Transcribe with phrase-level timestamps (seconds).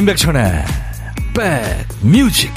[0.00, 0.64] 임백천의
[2.00, 2.50] 백뮤직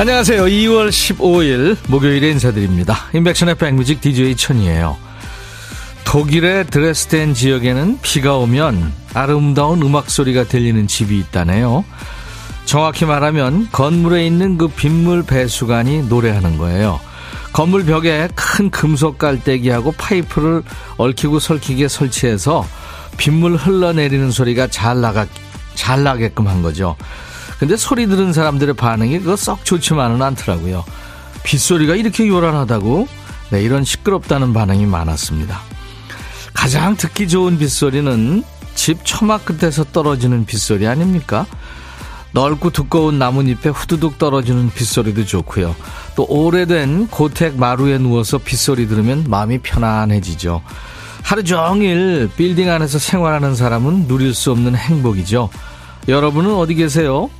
[0.00, 0.46] 안녕하세요.
[0.46, 3.08] 2월 15일 목요일에 인사드립니다.
[3.14, 5.08] 임백천의 백뮤직 DJ 천이에요.
[6.08, 11.84] 독일의 드레스덴 지역에는 비가 오면 아름다운 음악 소리가 들리는 집이 있다네요.
[12.64, 16.98] 정확히 말하면 건물에 있는 그 빗물 배수관이 노래하는 거예요.
[17.52, 20.62] 건물 벽에 큰 금속 깔때기하고 파이프를
[20.96, 22.64] 얽히고 설키게 설치해서
[23.18, 25.26] 빗물 흘러내리는 소리가 잘 나가
[25.74, 26.96] 잘 나게끔 한 거죠.
[27.58, 30.86] 근데 소리 들은 사람들의 반응이 그거 썩 좋지만은 않더라고요.
[31.42, 33.06] 빗소리가 이렇게 요란하다고?
[33.50, 35.60] 네, 이런 시끄럽다는 반응이 많았습니다.
[36.58, 38.42] 가장 듣기 좋은 빗소리는
[38.74, 41.46] 집 처막 끝에서 떨어지는 빗소리 아닙니까?
[42.32, 45.76] 넓고 두꺼운 나뭇잎에 후두둑 떨어지는 빗소리도 좋고요.
[46.16, 50.60] 또 오래된 고택 마루에 누워서 빗소리 들으면 마음이 편안해지죠.
[51.22, 55.50] 하루 종일 빌딩 안에서 생활하는 사람은 누릴 수 없는 행복이죠.
[56.08, 57.30] 여러분은 어디 계세요?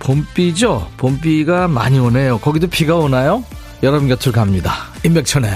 [0.00, 0.90] 봄비죠?
[0.96, 2.38] 봄비가 많이 오네요.
[2.38, 3.44] 거기도 비가 오나요?
[3.84, 4.74] 여러분 곁을 갑니다.
[5.04, 5.50] 임백천의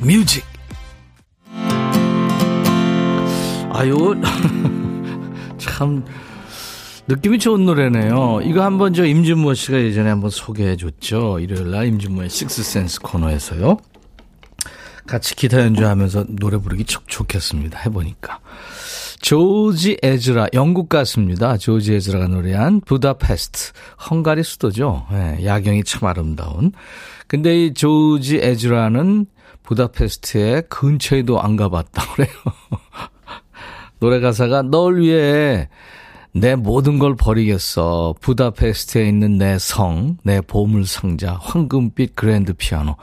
[0.00, 0.57] 백뮤직
[3.78, 4.20] 아유
[5.56, 6.04] 참
[7.06, 8.40] 느낌이 좋은 노래네요.
[8.42, 11.38] 이거 한번 저 임준모 씨가 예전에 한번 소개해 줬죠.
[11.38, 13.76] 일요일 날 임준모의 식스센스 코너에서요.
[15.06, 17.78] 같이 기타 연주하면서 노래 부르기 çok 좋겠습니다.
[17.78, 18.40] 해보니까.
[19.20, 21.56] 조지 에즈라, 영국 가수입니다.
[21.56, 23.72] 조지 에즈라가 노래한 부다페스트,
[24.10, 25.06] 헝가리 수도죠.
[25.12, 26.72] 네, 야경이 참 아름다운.
[27.28, 29.26] 근데 이 조지 에즈라는
[29.62, 32.28] 부다페스트에 근처에도 안 가봤다 그래요.
[33.98, 35.68] 노래 가사가 널 위해
[36.32, 38.14] 내 모든 걸 버리겠어.
[38.20, 42.96] 부다페스트에 있는 내 성, 내 보물 상자, 황금빛 그랜드 피아노.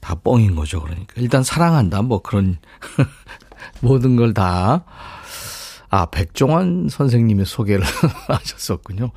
[0.00, 1.14] 다 뻥인 거죠, 그러니까.
[1.16, 2.58] 일단 사랑한다, 뭐 그런,
[3.80, 4.84] 모든 걸 다.
[5.90, 7.84] 아, 백종원 선생님의 소개를
[8.28, 9.10] 하셨었군요.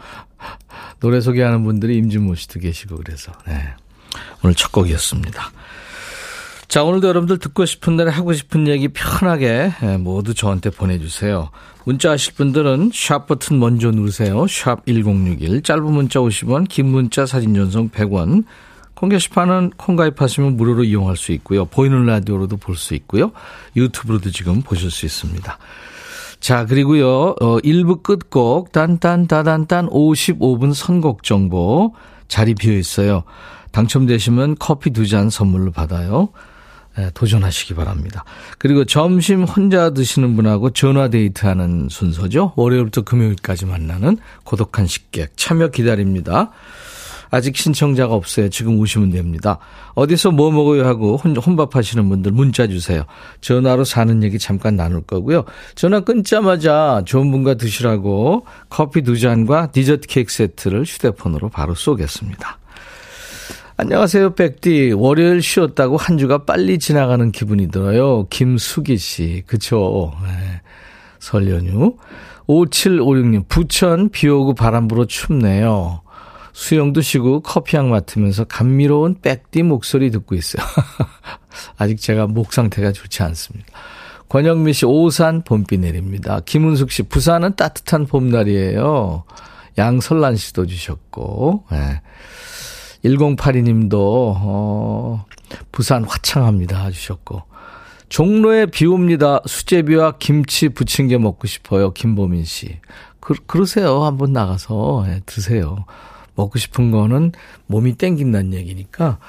[0.99, 3.73] 노래 소개하는 분들이 임진모 씨도 계시고 그래서, 네.
[4.43, 5.51] 오늘 첫 곡이었습니다.
[6.71, 11.49] 자, 오늘도 여러분들 듣고 싶은 노래 하고 싶은 얘기 편하게 예, 모두 저한테 보내주세요.
[11.83, 14.47] 문자 하실 분들은 샵 버튼 먼저 누르세요.
[14.47, 15.63] 샵 1061.
[15.63, 18.45] 짧은 문자 50원, 긴 문자 사진 전송 100원.
[18.93, 21.65] 콩 게시판은 콩 가입하시면 무료로 이용할 수 있고요.
[21.65, 23.33] 보이는 라디오로도 볼 수 있고요.
[23.75, 25.57] 유튜브로도 지금 보실 수 있습니다.
[26.39, 31.93] 자, 그리고요, 어, 1부 끝곡, 딴딴다단딴 55분 선곡 정보
[32.29, 33.23] 자리 비어 있어요.
[33.73, 36.29] 당첨되시면 커피 두 잔 선물로 받아요.
[36.97, 38.25] 네, 도전하시기 바랍니다.
[38.57, 42.53] 그리고 점심 혼자 드시는 분하고 전화 데이트하는 순서죠.
[42.55, 46.51] 월요일부터 금요일까지 만나는 고독한 식객 참여 기다립니다.
[47.33, 48.49] 아직 신청자가 없어요.
[48.49, 49.57] 지금 오시면 됩니다.
[49.93, 53.05] 어디서 뭐 먹어요 하고 혼밥 하시는 분들 문자 주세요.
[53.39, 55.45] 전화로 사는 얘기 잠깐 나눌 거고요.
[55.75, 62.57] 전화 끊자마자 좋은 분과 드시라고 커피 두 잔과 디저트 케이크 세트를 휴대폰으로 바로 쏘겠습니다.
[63.81, 64.91] 안녕하세요, 백디.
[64.95, 68.27] 월요일 쉬었다고 한 주가 빨리 지나가는 기분이 들어요.
[68.29, 69.41] 김수기 씨.
[69.47, 70.13] 그쵸.
[70.23, 70.61] 네.
[71.17, 71.97] 설 연휴.
[72.45, 76.03] 5756님, 부천 비 오고 바람 불어 춥네요.
[76.53, 80.63] 수영도 쉬고 커피향 맡으면서 감미로운 백디 목소리 듣고 있어요.
[81.79, 83.67] 아직 제가 목 상태가 좋지 않습니다.
[84.29, 86.39] 권영미 씨, 오산 봄비 내립니다.
[86.45, 89.23] 김은숙 씨, 부산은 따뜻한 봄날이에요.
[89.79, 92.01] 양설란 씨도 주셨고, 네.
[93.03, 95.25] 1082님도, 어,
[95.71, 96.91] 부산 화창합니다.
[96.91, 97.43] 주셨고.
[98.09, 99.39] 종로에 비 옵니다.
[99.45, 101.91] 수제비와 김치 부침개 먹고 싶어요.
[101.93, 102.79] 김보민 씨.
[103.21, 104.03] 그, 그러세요.
[104.03, 105.85] 한번 나가서 네, 드세요.
[106.35, 107.31] 먹고 싶은 거는
[107.67, 109.19] 몸이 땡긴다는 얘기니까.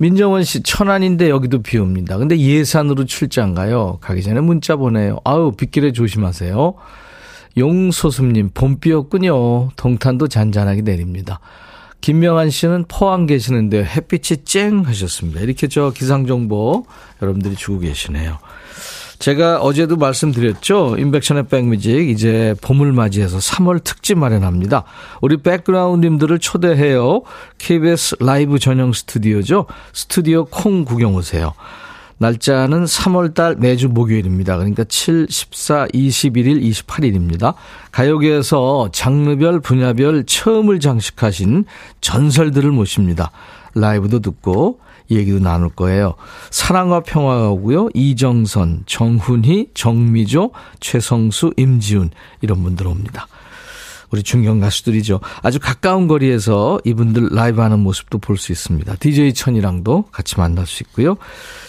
[0.00, 2.18] 민정원 씨, 천안인데 여기도 비 옵니다.
[2.18, 3.98] 근데 예산으로 출장 가요.
[4.00, 5.18] 가기 전에 문자 보내요.
[5.24, 6.74] 아우, 빗길에 조심하세요.
[7.58, 9.70] 용소수님, 봄비였군요.
[9.76, 11.40] 동탄도 잔잔하게 내립니다.
[12.02, 15.40] 김명환 씨는 포항 계시는데 햇빛이 쨍 하셨습니다.
[15.40, 16.84] 이렇게 저 기상정보
[17.22, 18.38] 여러분들이 주고 계시네요.
[19.20, 20.96] 제가 어제도 말씀드렸죠.
[20.98, 24.82] 인백션의 백뮤직 이제 봄을 맞이해서 3월 특집 마련합니다.
[25.20, 27.22] 우리 백그라운드님들을 초대해요.
[27.58, 29.66] KBS 라이브 전용 스튜디오죠.
[29.92, 31.54] 스튜디오 콩 구경 오세요.
[32.22, 34.56] 날짜는 3월달 매주 목요일입니다.
[34.56, 37.54] 그러니까 7, 14, 21일, 28일입니다.
[37.90, 41.64] 가요계에서 장르별, 분야별 처음을 장식하신
[42.00, 43.32] 전설들을 모십니다.
[43.74, 44.78] 라이브도 듣고
[45.10, 46.14] 얘기도 나눌 거예요.
[46.50, 47.88] 사랑과 평화가 오고요.
[47.92, 52.10] 이정선, 정훈희, 정미조, 최성수, 임지훈
[52.40, 53.26] 이런 분들 옵니다.
[54.12, 55.20] 우리 중견 가수들이죠.
[55.42, 58.96] 아주 가까운 거리에서 이분들 라이브 하는 모습도 볼 수 있습니다.
[58.96, 61.16] DJ 천이랑도 같이 만날 수 있고요.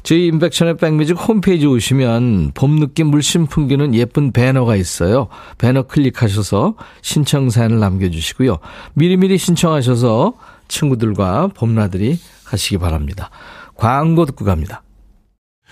[0.04, 5.28] 저희 인백천의 백뮤직 홈페이지 오시면 봄 느낌 물씬 풍기는 예쁜 배너가 있어요.
[5.58, 8.58] 배너 클릭하셔서 신청 사연을 남겨주시고요.
[8.96, 10.34] 미리미리 신청하셔서
[10.68, 13.30] 친구들과 봄나들이 하시기 바랍니다.
[13.76, 14.84] 광고 듣고 갑니다.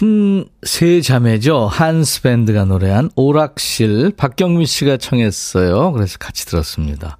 [0.00, 1.66] 친세 자매죠.
[1.66, 5.92] 한스 밴드가 노래한 오락실 박경민 씨가 청했어요.
[5.92, 7.18] 그래서 같이 들었습니다.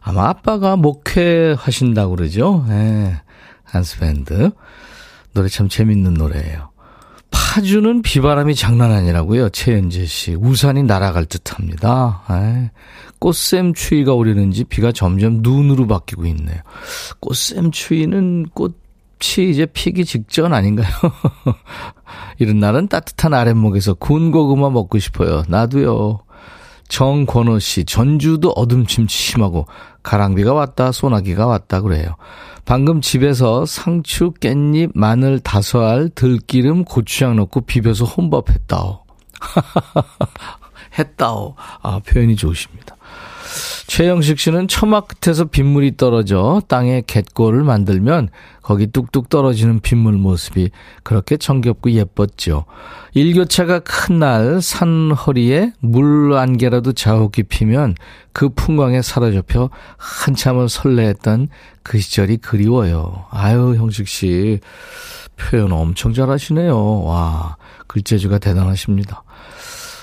[0.00, 2.64] 아마 아빠가 목회 하신다고 그러죠.
[2.68, 3.20] 예.
[3.64, 4.52] 한스 밴드.
[5.32, 6.70] 노래 참 재밌는 노래예요.
[7.32, 9.48] 파주는 비바람이 장난 아니라고요.
[9.48, 10.36] 최현재 씨.
[10.36, 12.22] 우산이 날아갈 듯 합니다.
[12.30, 12.70] 에
[13.18, 16.58] 꽃샘 추위가 오려는지 비가 점점 눈으로 바뀌고 있네요.
[17.18, 18.83] 꽃샘 추위는 꽃
[19.18, 20.88] 꽃이 이제 피기 직전 아닌가요?
[22.38, 25.42] 이런 날은 따뜻한 아랫목에서 군 고구마 먹고 싶어요.
[25.48, 26.20] 나도요.
[26.88, 29.66] 정권호 씨, 전주도 어둠침치 심하고
[30.02, 32.16] 가랑비가 왔다, 소나기가 왔다 그래요.
[32.66, 39.04] 방금 집에서 상추, 깻잎, 마늘, 다섯알, 들기름, 고추장 넣고 비벼서 혼밥했다오.
[40.98, 41.54] 했다오.
[41.82, 42.96] 아, 표현이 좋으십니다.
[43.86, 48.30] 최영식 씨는 처마 끝에서 빗물이 떨어져 땅에 갯골을 만들면
[48.62, 50.70] 거기 뚝뚝 떨어지는 빗물 모습이
[51.02, 52.64] 그렇게 정겹고 예뻤죠.
[53.12, 57.94] 일교차가 큰 날 산 허리에 물 안개라도 자욱이 피면
[58.32, 61.48] 그 풍광에 사로잡혀 한참을 설레했던
[61.82, 63.26] 그 시절이 그리워요.
[63.30, 64.60] 아유, 형식 씨.
[65.36, 67.02] 표현 엄청 잘하시네요.
[67.02, 67.56] 와,
[67.88, 69.24] 글재주가 대단하십니다.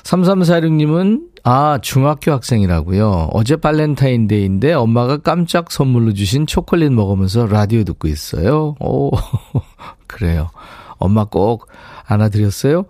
[0.04, 3.30] 3346님은 아, 중학교 학생이라고요.
[3.34, 8.76] 어제 발렌타인데이인데 엄마가 깜짝 선물로 주신 초콜릿 먹으면서 라디오 듣고 있어요.
[8.80, 9.12] 오,
[10.08, 10.50] 그래요.
[10.98, 11.68] 엄마 꼭
[12.06, 12.86] 안아드렸어요.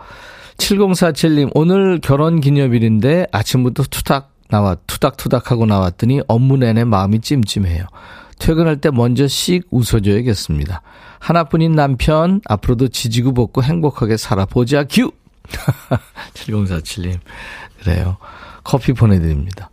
[0.58, 7.86] 7047님, 오늘 결혼 기념일인데 아침부터 투닥 나와, 투닥투닥 하고 나왔더니 업무 내내 마음이 찜찜해요.
[8.38, 10.82] 퇴근할 때 먼저 씩 웃어줘야겠습니다.
[11.20, 15.12] 하나뿐인 남편, 앞으로도 지지고 볶고 행복하게 살아보자, 큐!
[16.34, 17.20] 7047님.
[17.80, 18.18] 그래요.
[18.64, 19.70] 커피 보내드립니다.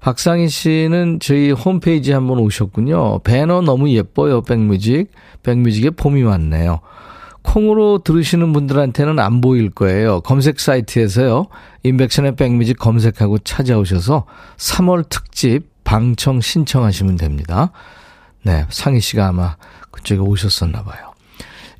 [0.00, 3.20] 박상희 씨는 저희 홈페이지 한번 오셨군요.
[3.20, 5.10] 배너 너무 예뻐요, 백뮤직.
[5.42, 6.80] 백뮤직에 봄이 왔네요.
[7.42, 10.20] 콩으로 들으시는 분들한테는 안 보일 거예요.
[10.20, 11.46] 검색 사이트에서요.
[11.82, 14.26] 인백션의 백뮤직 검색하고 찾아오셔서
[14.56, 17.72] 3월 특집 방청 신청하시면 됩니다.
[18.42, 19.56] 네, 상희 씨가 아마
[19.90, 21.07] 그쪽에 오셨었나 봐요.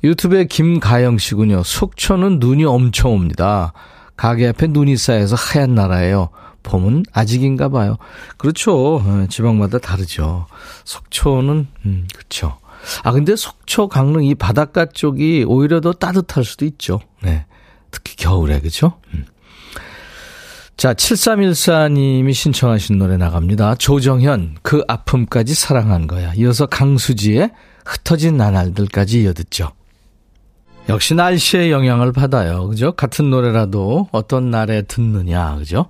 [0.03, 1.63] 유튜브에 김가영 씨군요.
[1.63, 3.73] 속초는 눈이 엄청 옵니다.
[4.15, 6.29] 가게 앞에 눈이 쌓여서 하얀 나라예요.
[6.63, 7.97] 봄은 아직인가 봐요.
[8.37, 8.97] 그렇죠.
[8.97, 10.45] 어, 지방마다 다르죠.
[10.85, 12.57] 속초는, 음, 그렇죠.
[13.03, 16.99] 아, 근데 속초, 강릉 이 바닷가 쪽이 오히려 더 따뜻할 수도 있죠.
[17.21, 17.45] 네.
[17.91, 18.99] 특히 겨울에, 그죠?
[19.13, 19.25] 음.
[20.77, 23.75] 자, 7314님이 신청하신 노래 나갑니다.
[23.75, 26.33] 조정현, 그 아픔까지 사랑한 거야.
[26.35, 27.51] 이어서 강수지의
[27.85, 29.71] 흩어진 나날들까지 이어듣죠.
[30.89, 32.67] 역시 날씨의 영향을 받아요.
[32.67, 32.91] 그죠?
[32.93, 35.55] 같은 노래라도 어떤 날에 듣느냐.
[35.57, 35.85] 그죠?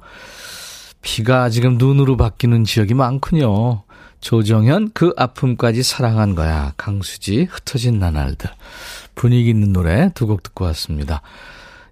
[1.01, 3.84] 비가 지금 눈으로 바뀌는 지역이 많군요.
[4.20, 6.74] 조정현 그 아픔까지 사랑한 거야.
[6.75, 8.50] 강수지 흩어진 나날들.
[9.15, 11.22] 분위기 있는 노래 두 곡 듣고 왔습니다.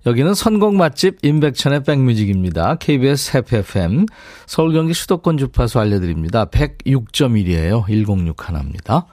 [0.06, 2.76] 여기는 선곡 맛집 임백천의 백뮤직입니다.
[2.76, 4.06] KBS 해피 FM
[4.46, 6.46] 서울 경기 수도권 주파수 알려드립니다.
[6.46, 7.86] 106.1이에요.
[7.86, 9.06] 106 하나입니다.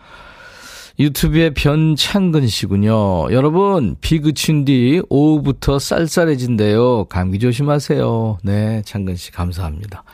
[0.99, 3.33] 유튜브의 변창근 씨군요.
[3.33, 7.07] 여러분, 비 그친 뒤 오후부터 쌀쌀해진대요.
[7.07, 8.39] 감기 조심하세요.
[8.45, 10.05] 네, 창근 씨 감사합니다.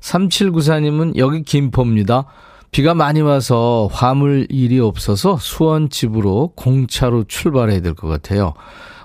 [0.00, 2.26] 3794님은 여기 김포입니다.
[2.70, 8.54] 비가 많이 와서 화물 일이 없어서 수원 집으로 공차로 출발해야 될 것 같아요.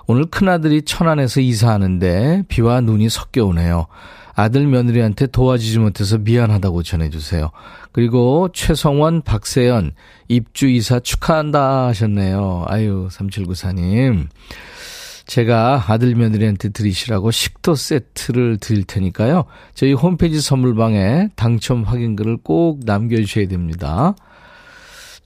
[0.06, 3.86] 오늘 큰아들이 천안에서 이사하는데 비와 눈이 섞여 오네요.
[4.36, 7.50] 아들 며느리한테 도와주지 못해서 미안하다고 전해주세요.
[7.90, 9.92] 그리고 최성원, 박세연,
[10.28, 12.66] 입주 이사 축하한다 하셨네요.
[12.68, 14.28] 아유, 3794님.
[15.26, 19.46] 제가 아들 며느리한테 드리시라고 식도 세트를 드릴 테니까요.
[19.74, 24.14] 저희 홈페이지 선물방에 당첨 확인글을 꼭 남겨주셔야 됩니다.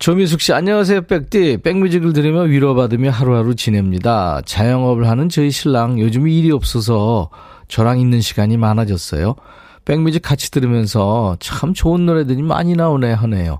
[0.00, 1.58] 조미숙 씨, 안녕하세요, 백디.
[1.58, 4.40] 백뮤직을 들으며 위로받으며 하루하루 지냅니다.
[4.46, 7.28] 자영업을 하는 저희 신랑 요즘 일이 없어서
[7.68, 9.36] 저랑 있는 시간이 많아졌어요.
[9.84, 13.58] 백뮤직 같이 들으면서 참 좋은 노래들이 많이 나오네 하네요.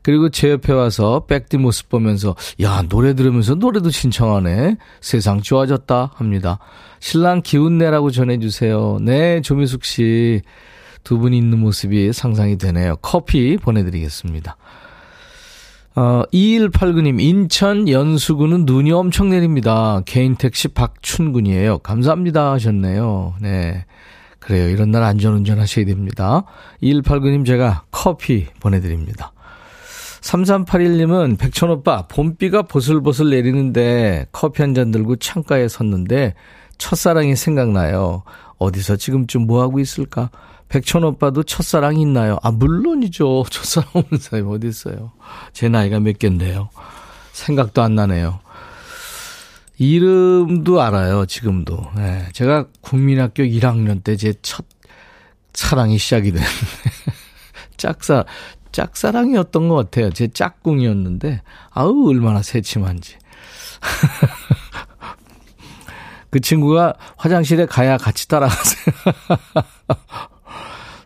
[0.00, 6.58] 그리고 제 옆에 와서 백디 모습 보면서 야 노래 들으면서 노래도 신청하네 세상 좋아졌다 합니다
[6.98, 10.42] 신랑 기운 내라고 전해주세요 네 조미숙 씨
[11.04, 14.56] 두 분이 있는 모습이 상상이 되네요 커피 보내드리겠습니다
[15.94, 20.00] 어, 2189님, 인천 연수구는 눈이 엄청 내립니다.
[20.06, 21.78] 개인 택시 박춘군이에요.
[21.78, 23.34] 감사합니다 하셨네요.
[23.40, 23.84] 네.
[24.38, 24.68] 그래요.
[24.70, 26.44] 이런 날 안전운전 하셔야 됩니다.
[26.82, 29.32] 2189님 제가 커피 보내드립니다.
[30.22, 36.34] 3381님은 백천오빠, 봄비가 보슬보슬 내리는데 커피 한 잔 들고 창가에 섰는데
[36.78, 38.22] 첫사랑이 생각나요.
[38.58, 40.30] 어디서 지금쯤 뭐하고 있을까?
[40.72, 42.38] 백천 오빠도 첫사랑 있나요?
[42.42, 43.44] 아, 물론이죠.
[43.50, 45.12] 첫사랑 없는 사람이 어디 있어요.
[45.52, 46.70] 제 나이가 몇 갠데요.
[47.32, 48.40] 생각도 안 나네요.
[49.76, 51.90] 이름도 알아요, 지금도.
[51.96, 54.64] 네, 제가 국민학교 1학년 때 제 첫
[55.52, 56.48] 사랑이 시작이 됐는데.
[57.76, 58.24] 짝사,
[58.72, 60.08] 짝사랑이었던 것 같아요.
[60.10, 63.16] 제 짝꿍이었는데, 아우, 얼마나 새침한지.
[66.30, 68.94] 그 친구가 화장실에 가야 같이 따라가세요.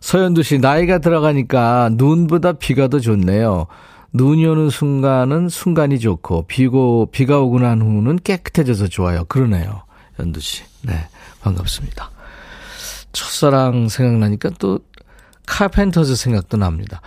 [0.07, 3.67] 서현두 씨, 나이가 들어가니까 눈보다 비가 더 좋네요.
[4.13, 9.25] 눈이 오는 순간은 순간이 좋고, 비고, 비가 오고 난 후는 깨끗해져서 좋아요.
[9.25, 9.83] 그러네요.
[10.15, 10.63] 현두 씨.
[10.83, 10.93] 네.
[11.41, 12.09] 반갑습니다.
[13.11, 14.79] 첫사랑 생각나니까 또
[15.45, 17.01] 카펜터즈 생각도 납니다.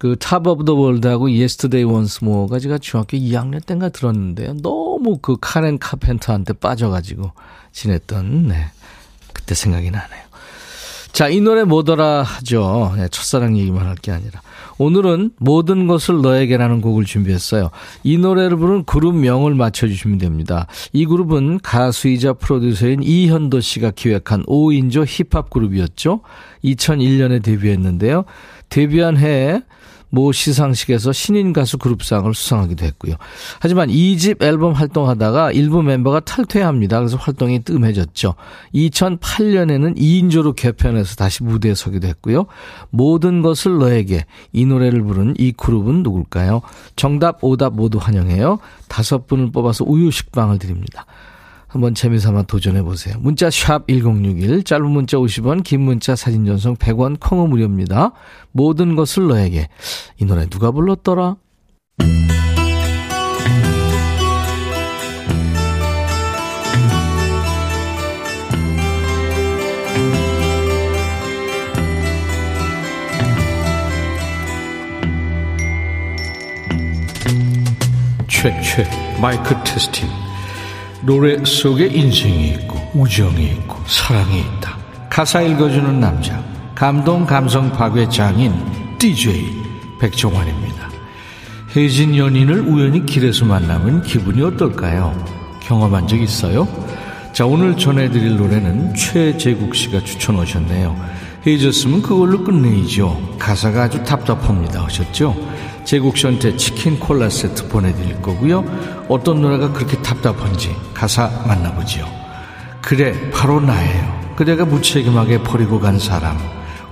[0.00, 4.54] 그 Top of the World하고 Yesterday Once More가 제가 중학교 2학년 때인가 들었는데요.
[4.54, 7.30] 너무 그 카렌 카펜터한테 빠져가지고
[7.70, 8.66] 지냈던, 네.
[9.32, 10.31] 그때 생각이 나네요.
[11.12, 12.94] 자, 이 노래 뭐더라 하죠.
[12.96, 14.40] 네, 첫사랑 얘기만 할 게 아니라.
[14.78, 17.70] 오늘은 모든 것을 너에게라는 곡을 준비했어요.
[18.02, 20.66] 이 노래를 부른 그룹 명을 맞춰주시면 됩니다.
[20.92, 26.20] 이 그룹은 가수이자 프로듀서인 이현도 씨가 기획한 5인조 힙합 그룹이었죠.
[26.64, 28.24] 2001년에 데뷔했는데요.
[28.70, 29.60] 데뷔한 해에
[30.14, 33.14] 모 시상식에서 신인 가수 그룹상을 수상하기도 했고요.
[33.60, 36.98] 하지만 2집 앨범 활동하다가 일부 멤버가 탈퇴합니다.
[36.98, 38.34] 그래서 활동이 뜸해졌죠.
[38.74, 42.44] 2008년에는 2인조로 개편해서 다시 무대에 서기도 했고요.
[42.90, 46.60] 모든 것을 너에게 이 노래를 부른 이 그룹은 누굴까요?
[46.94, 48.58] 정답, 오답 모두 환영해요.
[48.88, 51.06] 다섯 분을 뽑아서 우유 식빵을 드립니다.
[51.72, 53.16] 한번 재미삼아 도전해보세요.
[53.20, 58.12] 문자 샵 1061, 짧은 문자 50원, 긴 문자 사진 전송 100원, 콩은 무료입니다.
[58.50, 59.68] 모든 것을 너에게.
[60.18, 61.36] 이 노래 누가 불렀더라?
[78.28, 78.84] 최최
[79.22, 80.21] 마이크 테스팅
[81.04, 84.76] 노래 속에 인생이 있고 우정이 있고 사랑이 있다.
[85.10, 86.42] 가사 읽어주는 남자
[86.74, 88.52] 감동 감성 파괴 장인
[88.98, 89.62] DJ
[89.98, 90.90] 백종환입니다.
[91.74, 95.12] 혜진 연인을 우연히 길에서 만나면 기분이 어떨까요?
[95.60, 96.68] 경험한 적 있어요?
[97.32, 100.96] 자 오늘 전해드릴 노래는 최재국 씨가 추천하셨네요.
[101.44, 103.36] 헤어졌으면 그걸로 끝내야죠.
[103.38, 105.34] 가사가 아주 답답합니다 하셨죠?
[105.84, 108.64] 제국 씨한테 치킨 콜라 세트 보내드릴 거고요.
[109.08, 112.06] 어떤 노래가 그렇게 답답한지 가사 만나보지요.
[112.80, 114.34] 그래, 바로 나예요.
[114.36, 116.38] 그대가 무책임하게 버리고 간 사람.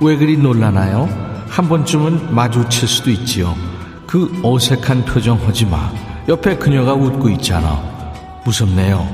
[0.00, 1.09] 왜 그리 놀라나요?
[1.49, 3.54] 한 번쯤은 마주칠 수도 있지요.
[4.06, 5.92] 그 어색한 표정 하지 마.
[6.28, 7.82] 옆에 그녀가 웃고 있잖아.
[8.44, 9.06] 무섭네요.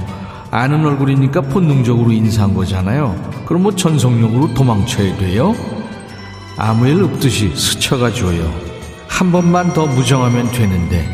[0.51, 3.15] 아는 얼굴이니까 본능적으로 인사한 거잖아요.
[3.47, 5.55] 그럼 뭐 전속력으로 도망쳐야 돼요?
[6.57, 8.66] 아무 일 없듯이 스쳐가줘요.
[9.09, 11.07] 한 번만 더 무정하면 되는데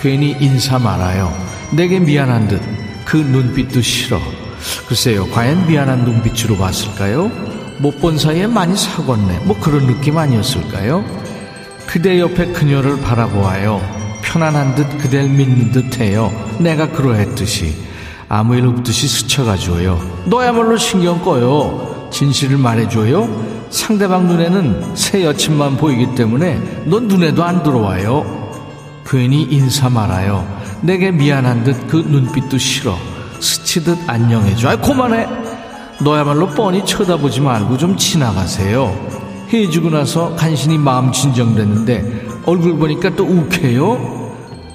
[0.00, 1.32] 괜히 인사 말아요.
[1.72, 2.60] 내게 미안한 듯
[3.04, 4.18] 그 눈빛도 싫어.
[4.88, 7.30] 글쎄요, 과연 미안한 눈빛으로 봤을까요?
[7.78, 9.44] 못 본 사이에 많이 사궜네.
[9.44, 11.04] 뭐 그런 느낌 아니었을까요?
[11.86, 13.80] 그대 옆에 그녀를 바라보아요.
[14.22, 16.32] 편안한 듯 그댈 믿는 듯 해요.
[16.58, 17.74] 내가 그러했듯이
[18.28, 20.24] 아무 일 없듯이 스쳐가줘요.
[20.26, 22.08] 너야말로 신경 꺼요.
[22.10, 23.53] 진실을 말해줘요.
[23.74, 28.52] 상대방 눈에는 새 여친만 보이기 때문에 넌 눈에도 안 들어와요.
[29.04, 30.46] 괜히 인사 말아요.
[30.80, 32.96] 내게 미안한 듯 그 눈빛도 싫어.
[33.40, 34.68] 스치듯 안녕해줘.
[34.68, 35.26] 아, 그만해.
[36.00, 38.96] 너야말로 뻔히 쳐다보지 말고 좀 지나가세요.
[39.52, 44.32] 해주고 나서 간신히 마음 진정됐는데 얼굴 보니까 또 욱해요.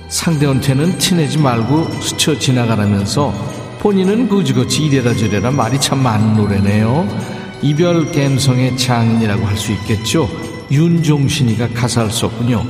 [0.09, 3.33] 상대한테는 티내지 말고 스쳐 지나가라면서
[3.79, 7.38] 본인은 그지같이 이래라 저래라 말이 참 많은 노래네요.
[7.61, 10.29] 이별 갬성의 장인이라고 할 수 있겠죠.
[10.71, 12.63] 윤종신이가 가사를 썼군요.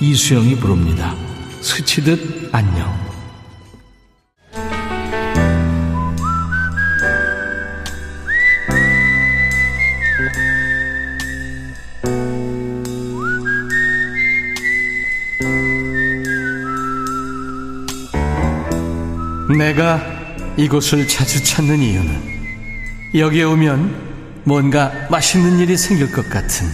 [0.00, 1.14] 이수영이 부릅니다.
[1.60, 2.96] 스치듯 안녕.
[19.58, 20.00] 내가
[20.56, 22.28] 이곳을 자주 찾는 이유는
[23.14, 24.07] 여기에 오면
[24.48, 26.66] 뭔가 맛있는 일이 생길 것 같은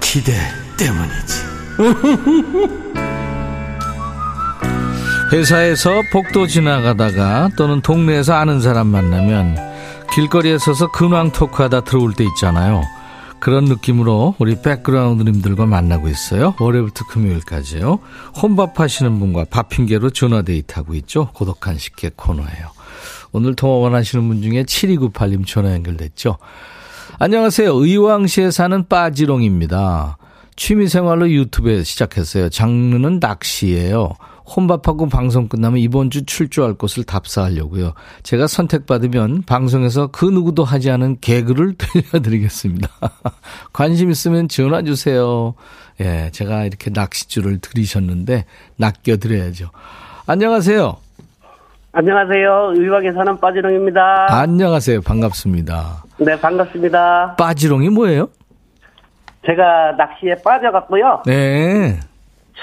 [0.00, 0.32] 기대
[0.78, 1.42] 때문이지.
[5.30, 9.56] 회사에서 복도 지나가다가 또는 동네에서 아는 사람 만나면
[10.12, 12.82] 길거리에 서서 근황 토크하다 들어올 때 있잖아요.
[13.40, 16.54] 그런 느낌으로 우리 백그라운드님들과 만나고 있어요.
[16.60, 17.98] 월요일부터 금요일까지요.
[18.40, 21.28] 혼밥 하시는 분과 밥 핑계로 전화 데이트하고 있죠.
[21.32, 22.70] 고독한 식객 코너예요.
[23.32, 26.36] 오늘 통화 원하시는 분 중에 7298님 전화 연결됐죠.
[27.18, 27.72] 안녕하세요.
[27.74, 30.16] 의왕시에 사는 빠지롱입니다.
[30.56, 32.48] 취미생활로 유튜브에 시작했어요.
[32.48, 34.14] 장르는 낚시예요.
[34.44, 37.94] 혼밥하고 방송 끝나면 이번 주 출조할 곳을 답사하려고요.
[38.22, 42.88] 제가 선택받으면 방송에서 그 누구도 하지 않은 개그를 들려드리겠습니다.
[43.72, 45.54] 관심 있으면 전화 주세요.
[46.00, 48.44] 예, 제가 이렇게 낚시줄을 들이셨는데
[48.76, 49.70] 낚여드려야죠.
[50.26, 50.96] 안녕하세요.
[51.94, 52.72] 안녕하세요.
[52.76, 54.26] 의왕에 사는 빠지롱입니다.
[54.30, 55.02] 안녕하세요.
[55.02, 56.04] 반갑습니다.
[56.18, 57.36] 네, 반갑습니다.
[57.36, 58.28] 빠지롱이 뭐예요?
[59.44, 61.22] 제가 낚시에 빠져갔고요.
[61.26, 62.00] 네.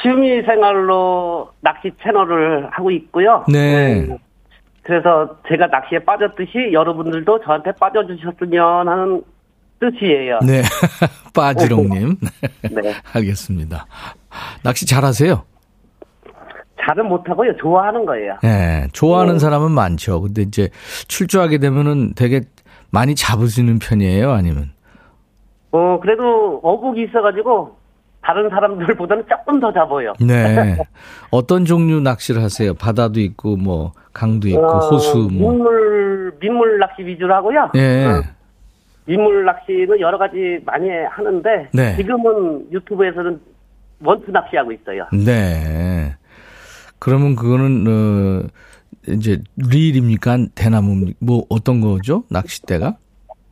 [0.01, 3.45] 취미 생활로 낚시 채널을 하고 있고요.
[3.47, 4.07] 네.
[4.81, 9.21] 그래서 제가 낚시에 빠졌듯이 여러분들도 저한테 빠져주셨으면 하는
[9.79, 10.39] 뜻이에요.
[10.43, 10.63] 네.
[11.35, 12.15] 빠지롱님.
[12.71, 12.93] 네.
[13.13, 13.85] 알겠습니다.
[14.63, 15.43] 낚시 잘하세요?
[16.89, 17.55] 잘은 못하고요.
[17.57, 18.37] 좋아하는 거예요.
[18.41, 18.87] 네.
[18.93, 19.39] 좋아하는 네.
[19.39, 20.21] 사람은 많죠.
[20.21, 20.69] 근데 이제
[21.07, 22.41] 출조하게 되면은 되게
[22.89, 24.31] 많이 잡으시는 편이에요?
[24.31, 24.71] 아니면?
[25.71, 27.77] 어, 그래도 어복이 있어 가지고
[28.21, 30.13] 다른 사람들보다는 조금 더 잡아요.
[30.19, 30.77] 네.
[31.31, 32.73] 어떤 종류 낚시를 하세요?
[32.73, 35.51] 바다도 있고, 뭐, 강도 있고, 어, 호수, 뭐.
[35.51, 37.71] 민물, 민물 낚시 위주로 하고요.
[37.75, 38.05] 예.
[38.05, 38.23] 어,
[39.05, 41.95] 민물 낚시는 여러 가지 많이 하는데 네.
[41.95, 43.39] 지금은 유튜브에서는
[44.03, 45.07] 원투 낚시하고 있어요.
[45.11, 46.15] 네.
[46.99, 48.47] 그러면 그거는, 어,
[49.11, 50.37] 이제, 릴입니까?
[50.55, 52.23] 대나무, 뭐, 어떤 거죠?
[52.29, 52.97] 낚싯대가?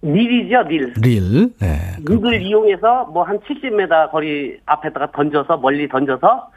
[0.04, 0.94] 릴이죠, 릴.
[1.02, 1.54] 릴.
[1.60, 1.96] 네.
[2.08, 6.52] 릴을 이용해서 뭐 한 70m 거리 앞에다가 던져서 멀리 던져서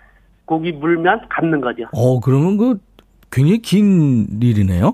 [0.44, 1.85] 고기 물면 감는 거죠.
[1.92, 2.79] 어, 그러면 그,
[3.33, 4.92] 굉장히 긴 릴이네요?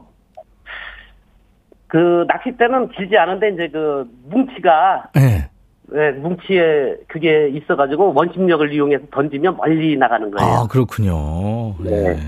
[1.88, 5.48] 그 낚싯대는 길지 않은데 이제 그 뭉치가 네.
[5.88, 10.52] 네, 뭉치에 그게 있어가지고 원심력을 이용해서 던지면 멀리 나가는 거예요.
[10.52, 11.74] 아, 그렇군요.
[11.78, 12.14] 네.
[12.14, 12.18] 네.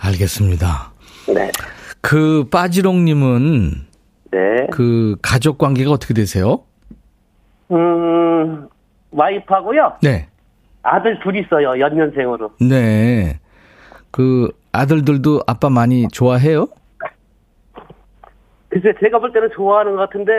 [0.00, 0.92] 알겠습니다.
[1.34, 1.50] 네.
[2.00, 3.86] 그, 빠지롱님은,
[4.30, 4.66] 네.
[4.70, 6.60] 그, 가족 관계가 어떻게 되세요?
[7.70, 8.68] 음,
[9.10, 9.94] 와이프하고요.
[10.02, 10.28] 네.
[10.82, 11.78] 아들 둘 있어요.
[11.80, 12.52] 연년생으로.
[12.60, 13.38] 네.
[14.10, 16.68] 그, 아들들도 아빠 많이 좋아해요?
[18.70, 20.32] 글쎄, 제가 볼 때는 좋아하는 것 같은데,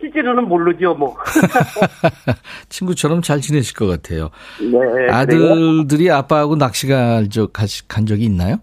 [0.00, 1.14] 실제로는 모르죠, 뭐.
[2.70, 4.30] 친구처럼 잘 지내실 것 같아요.
[4.60, 4.70] 네.
[4.78, 5.12] 그래요?
[5.12, 8.56] 아들들이 아빠하고 낚시 갈, 적, 가시- 간 적이 있나요?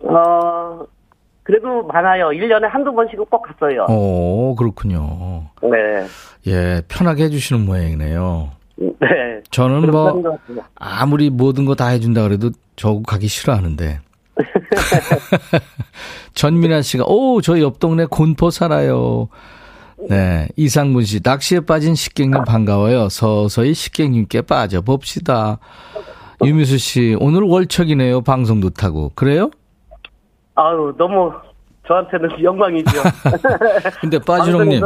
[0.00, 0.84] 어,
[1.42, 2.28] 그래도 많아요.
[2.28, 3.86] 1년에 한두 번씩은 꼭 갔어요.
[3.88, 5.48] 오, 그렇군요.
[5.62, 6.06] 네.
[6.46, 8.50] 예, 편하게 해주시는 모양이네요.
[8.78, 9.40] 네.
[9.50, 10.22] 저는 뭐.
[10.74, 14.00] 아무리 모든 거 다 해준다 그래도 저거 가기 싫어하는데.
[16.34, 19.28] 전민아 씨가, 오, 저옆 동네 곤포 살아요.
[20.08, 20.48] 네.
[20.56, 23.08] 이상문 씨, 낚시에 빠진 식객님 반가워요.
[23.08, 25.58] 서서히 식객님께 빠져봅시다.
[26.44, 28.20] 유미수 씨, 오늘 월척이네요.
[28.20, 29.10] 방송도 타고.
[29.14, 29.50] 그래요?
[30.54, 31.32] 아유, 너무
[31.86, 33.02] 저한테는 영광이죠.
[34.00, 34.82] 근데 빠지롱님,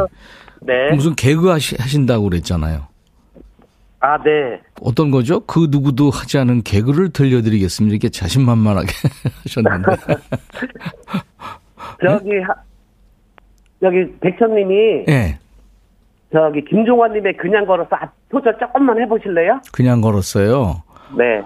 [0.61, 0.95] 네.
[0.95, 2.87] 무슨 개그 하시, 하신다고 그랬잖아요.
[4.01, 4.59] 아, 네.
[4.81, 5.41] 어떤 거죠?
[5.45, 7.93] 그 누구도 하지 않은 개그를 들려드리겠습니다.
[7.93, 8.87] 이렇게 자신만만하게
[9.43, 9.91] 하셨는데.
[12.03, 12.53] 저기, 하,
[13.83, 14.75] 여기 백천님이,
[15.07, 15.37] 예.
[16.33, 19.61] 저기 김종환님의 그냥 걸어서 앞 소절 조금만 해보실래요?
[19.71, 20.81] 그냥 걸었어요.
[21.17, 21.41] 네.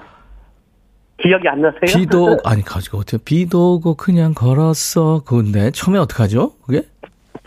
[1.22, 1.80] 기억이 안 나세요?
[1.88, 5.24] 비도 아니 가지고 어떻게 비도 오고 그냥 걸었어.
[5.26, 6.52] 그건데 처음에 어떻게 하죠?
[6.66, 6.84] 그게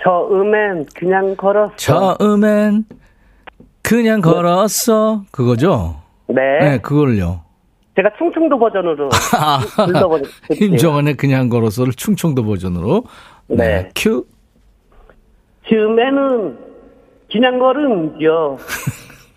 [0.02, 1.76] 처음엔 그냥 걸었어.
[1.76, 2.84] 처음엔
[3.88, 5.22] 그냥 걸었어.
[5.30, 5.96] 그거죠?
[6.26, 6.42] 네.
[6.60, 7.40] 네, 그걸요.
[7.96, 9.60] 제가 충청도 버전으로 아,
[10.60, 13.04] 임정원의 그냥 걸어서를 충청도 버전으로.
[13.48, 13.56] 네.
[13.56, 13.90] 네.
[13.96, 14.24] 큐.
[15.68, 16.58] 처음에는
[17.32, 18.58] 그냥 걸은겨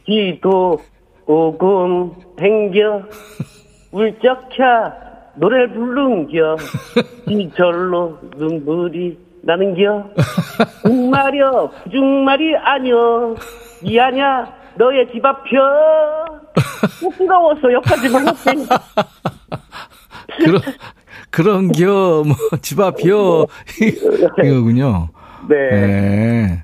[0.06, 0.80] 비도
[1.26, 3.02] 오금 댕겨
[3.92, 4.64] 울적혀
[5.36, 6.58] 노래 부른겨
[7.28, 10.10] 이절로 눈물이 나는겨
[10.84, 13.36] 정말여 부중말이 아니여
[13.84, 15.58] 이하냐 너의 집 앞혀
[17.00, 18.66] 부끄러워서 여기까지만 할게
[20.38, 20.62] 그런,
[21.30, 23.46] 그런 겨, 뭐, 집 앞이요.
[24.44, 25.10] 이거군요.
[25.50, 25.56] 네.
[25.72, 26.64] 네.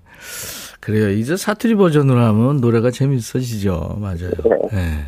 [0.79, 1.09] 그래요.
[1.09, 3.97] 이제 사투리 버전으로 하면 노래가 재밌어지죠.
[3.99, 4.31] 맞아요.
[4.71, 5.05] 네.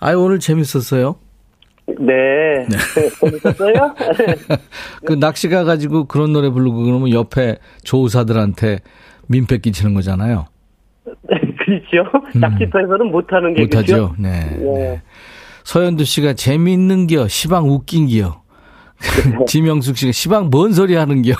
[0.00, 1.16] 아유, 오늘 재밌었어요?
[1.86, 2.66] 네.
[3.20, 3.94] 재밌었어요?
[5.06, 8.80] 그 낚시 가가지고 그런 노래 부르고 그러면 옆에 조우사들한테
[9.28, 10.46] 민폐 끼치는 거잖아요.
[11.58, 12.10] 그렇죠.
[12.34, 13.64] 낚시터에서는 못하는 게 음.
[13.64, 13.94] 못하죠.
[13.94, 14.14] 그렇죠?
[14.18, 14.30] 네.
[14.58, 14.58] 네.
[14.58, 15.02] 네.
[15.64, 18.42] 서현두 씨가 재미있는 겨, 시방 웃긴 겨.
[19.46, 21.34] 지명숙 씨가 시방 뭔 소리 하는 겨.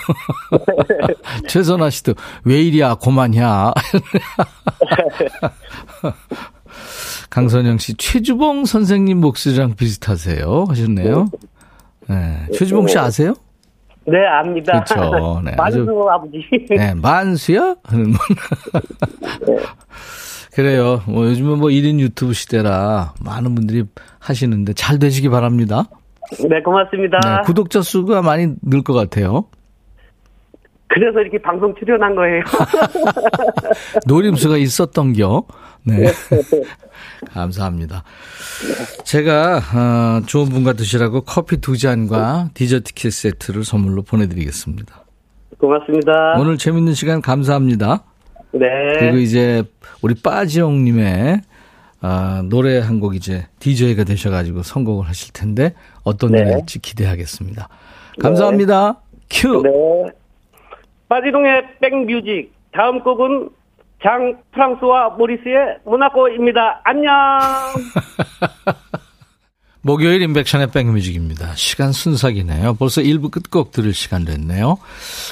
[1.49, 3.73] 최선아 씨도 왜 이리야, 고만이야.
[7.31, 10.67] 강선영 씨, 최주봉 선생님 목소리랑 비슷하세요.
[10.69, 11.27] 하셨네요.
[12.09, 12.47] 네.
[12.55, 13.35] 최주봉 씨 아세요?
[14.07, 14.85] 네, 압니다.
[14.85, 15.41] 그렇죠.
[15.45, 16.45] 네, 만수 아버지.
[16.71, 17.77] 네, 만수야?
[17.85, 18.19] 하는 분.
[20.53, 21.03] 그래요.
[21.07, 23.85] 뭐 요즘은 뭐 1인 유튜브 시대라 많은 분들이
[24.21, 25.85] 하시는데 잘 되시기 바랍니다.
[26.49, 27.19] 네, 고맙습니다.
[27.21, 29.47] 네, 구독자 수가 많이 늘 것 같아요.
[30.95, 32.43] 그래서 이렇게 방송 출연한 거예요.
[34.07, 35.45] 노림수가 있었던겨.
[35.83, 36.07] 네.
[37.35, 38.05] 감사합니다.
[39.05, 45.03] 제가 어, 좋은 분과 드시라고 커피 두 잔과 디저트 킷 세트를 선물로 보내드리겠습니다.
[45.59, 46.35] 고맙습니다.
[46.39, 48.05] 오늘 재밌는 시간 감사합니다.
[48.53, 48.67] 네.
[49.01, 49.65] 그리고 이제
[50.03, 51.41] 우리 빠지용님의
[52.03, 56.43] 아, 노래 한 곡 이제 DJ가 되셔가지고 선곡을 하실 텐데 어떤 네.
[56.45, 57.69] 노래일지 기대하겠습니다.
[58.21, 59.01] 감사합니다.
[59.31, 59.63] 큐.
[59.63, 59.71] 네.
[61.09, 62.53] 빠지동의 백뮤직.
[62.73, 63.51] 다음 곡은
[64.03, 66.83] 장 프랑수아 모리스의 모나코입니다.
[66.85, 67.13] 안녕.
[69.81, 71.55] 목요일 임백천의 백뮤직입니다.
[71.57, 72.75] 시간 순삭이네요.
[72.75, 74.79] 벌써 1부 끝곡 들을 시간 됐네요.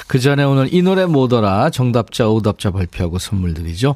[0.07, 3.95] 그 전에 오늘 이 노래 뭐더라 정답자 오답자 발표하고 선물 드리죠.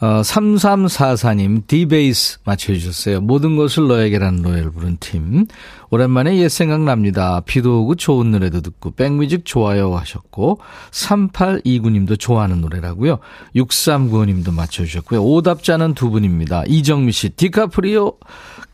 [0.00, 3.20] 어, 3344님 디베이스 맞춰주셨어요.
[3.20, 5.46] 모든 것을 너에게라는 노래를 부른 팀.
[5.90, 7.40] 오랜만에 옛 생각납니다.
[7.40, 10.58] 비도 오고 좋은 노래도 듣고 백뮤직 좋아요 하셨고
[10.90, 13.18] 3829님도 좋아하는 노래라고요.
[13.54, 15.22] 6395님도 맞춰주셨고요.
[15.22, 16.64] 오답자는 두 분입니다.
[16.66, 18.14] 이정미 씨 디카프리오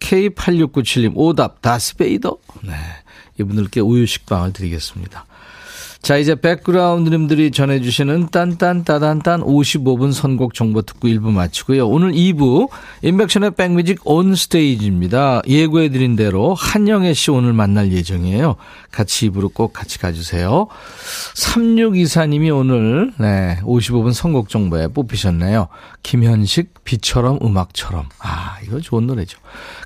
[0.01, 2.73] K8697님 오답 다스베이더 네,
[3.39, 5.27] 이분들께 우유 식빵을 드리겠습니다.
[6.03, 11.87] 자, 이제 백그라운드님들이 전해주시는 딴딴따단딴 55분 선곡 정보 듣고 1부 마치고요.
[11.87, 12.71] 오늘 2부
[13.03, 15.43] 인백션의 백뮤직 온 스테이지입니다.
[15.47, 18.57] 예고해드린 대로 한영애 씨 오늘 만날 예정이에요.
[18.91, 20.69] 같이 2부로 꼭 같이 가주세요.
[21.35, 25.69] 3624님이 오늘 네, 55분 선곡 정보에 뽑히셨네요.
[26.03, 28.07] 김현식 비처럼 음악처럼.
[28.21, 29.39] 아, 이거 좋은 노래죠.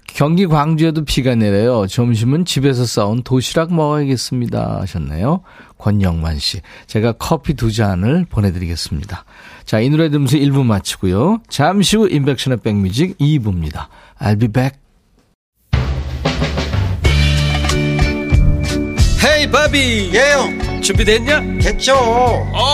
[0.07, 1.88] 경기 광주에도 비가 내려요.
[1.88, 4.81] 점심은 집에서 싸온 도시락 먹어야겠습니다.
[4.83, 5.40] 하셨네요.
[5.85, 6.62] 권영만 씨.
[6.87, 9.27] 제가 커피 두 잔을 보내드리겠습니다.
[9.66, 11.42] 자, 이 노래 들으면서 1부 마치고요.
[11.51, 13.88] 잠시 후 인백션의 백뮤직 2부입니다.
[14.18, 14.79] I'll be back.
[19.23, 21.59] 헤이 바비 예영 준비됐냐?
[21.61, 21.94] 됐죠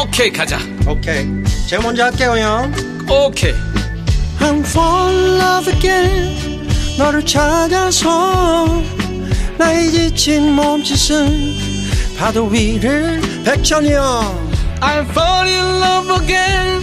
[0.04, 1.26] 오케이 가자 오케이
[1.68, 2.72] 제가 먼저 할게요 형
[3.08, 3.54] 오케이
[4.40, 6.68] I'm fall in love again
[6.98, 8.82] 너를 찾아서
[9.58, 11.69] 나의 지친 몸짓은
[12.20, 14.50] 파도 위를 백천이 형
[14.82, 16.82] I'm fall in love again.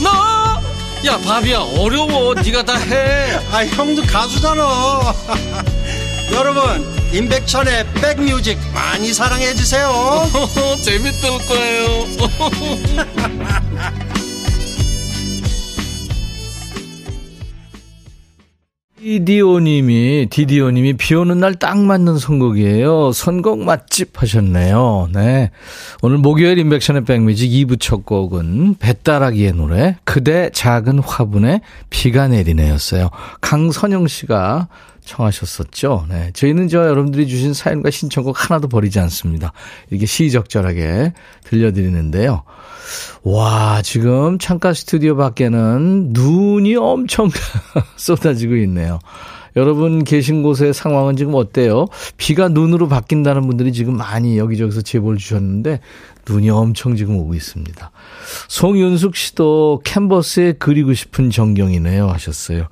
[0.00, 2.34] 너야 바비야 어려워.
[2.34, 3.34] 네가 다 해.
[3.50, 4.62] 아 형도 가수잖아.
[6.32, 9.90] 여러분 임백천의 백뮤직 많이 사랑해 주세요.
[10.84, 12.06] 재밌을 거예요
[19.06, 23.12] 디디오님이 디디오님이 비 오는 날 딱 맞는 선곡이에요.
[23.12, 25.10] 선곡 맛집 하셨네요.
[25.14, 25.52] 네.
[26.02, 33.10] 오늘 목요일 인백션의 백뮤직 2부 첫 곡은 배따라기의 노래 그대 작은 화분에 비가 내리네였어요.
[33.40, 34.66] 강선영 씨가
[35.06, 36.06] 청하셨었죠.
[36.10, 36.30] 네.
[36.34, 39.52] 저희는 저 여러분들이 주신 사연과 신청곡 하나도 버리지 않습니다.
[39.90, 41.14] 이렇게 시적절하게
[41.44, 42.42] 들려드리는데요.
[43.22, 47.30] 와, 지금 창가 스튜디오 밖에는 눈이 엄청
[47.96, 48.98] 쏟아지고 있네요.
[49.56, 51.86] 여러분 계신 곳의 상황은 지금 어때요?
[52.18, 55.80] 비가 눈으로 바뀐다는 분들이 지금 많이 여기저기서 제보를 주셨는데
[56.28, 57.90] 눈이 엄청 지금 오고 있습니다.
[58.48, 62.66] 송윤숙 씨도 캔버스에 그리고 싶은 전경이네요 하셨어요.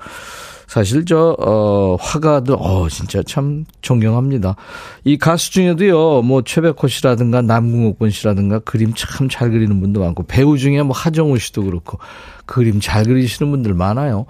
[0.67, 4.57] 사실 저, 어, 화가들, 어, 진짜 참 존경합니다.
[5.05, 10.59] 이 가수 중에도요, 뭐, 최백호 씨라든가 남궁옥권 씨라든가 그림 참 잘 그리는 분도 많고, 배우
[10.59, 11.99] 중에 뭐, 하정우 씨도 그렇고,
[12.47, 14.27] 그림 잘 그리시는 분들 많아요.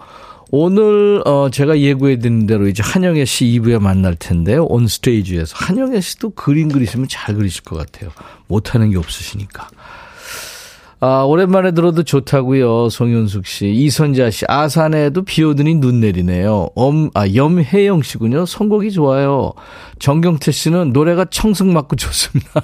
[0.51, 4.65] 오늘, 어, 제가 예고해 드린 대로 이제 한영애 씨 2부에 만날 텐데요.
[4.67, 5.57] 온 스테이지에서.
[5.57, 8.11] 한영애 씨도 그림 그리시면 잘 그리실 것 같아요.
[8.47, 9.69] 못하는 게 없으시니까.
[11.07, 12.89] 아, 오랜만에 들어도 좋다고요.
[12.89, 13.67] 송윤숙 씨.
[13.67, 14.47] 이선자 씨.
[14.49, 16.71] 아산에도 비 오더니 눈 내리네요.
[16.75, 18.47] 엄, 아, 염혜영 씨군요.
[18.47, 19.53] 선곡이 좋아요.
[19.99, 22.63] 정경태 씨는 노래가 청승 맞고 좋습니다.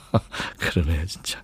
[0.58, 1.40] 그러네요, 진짜.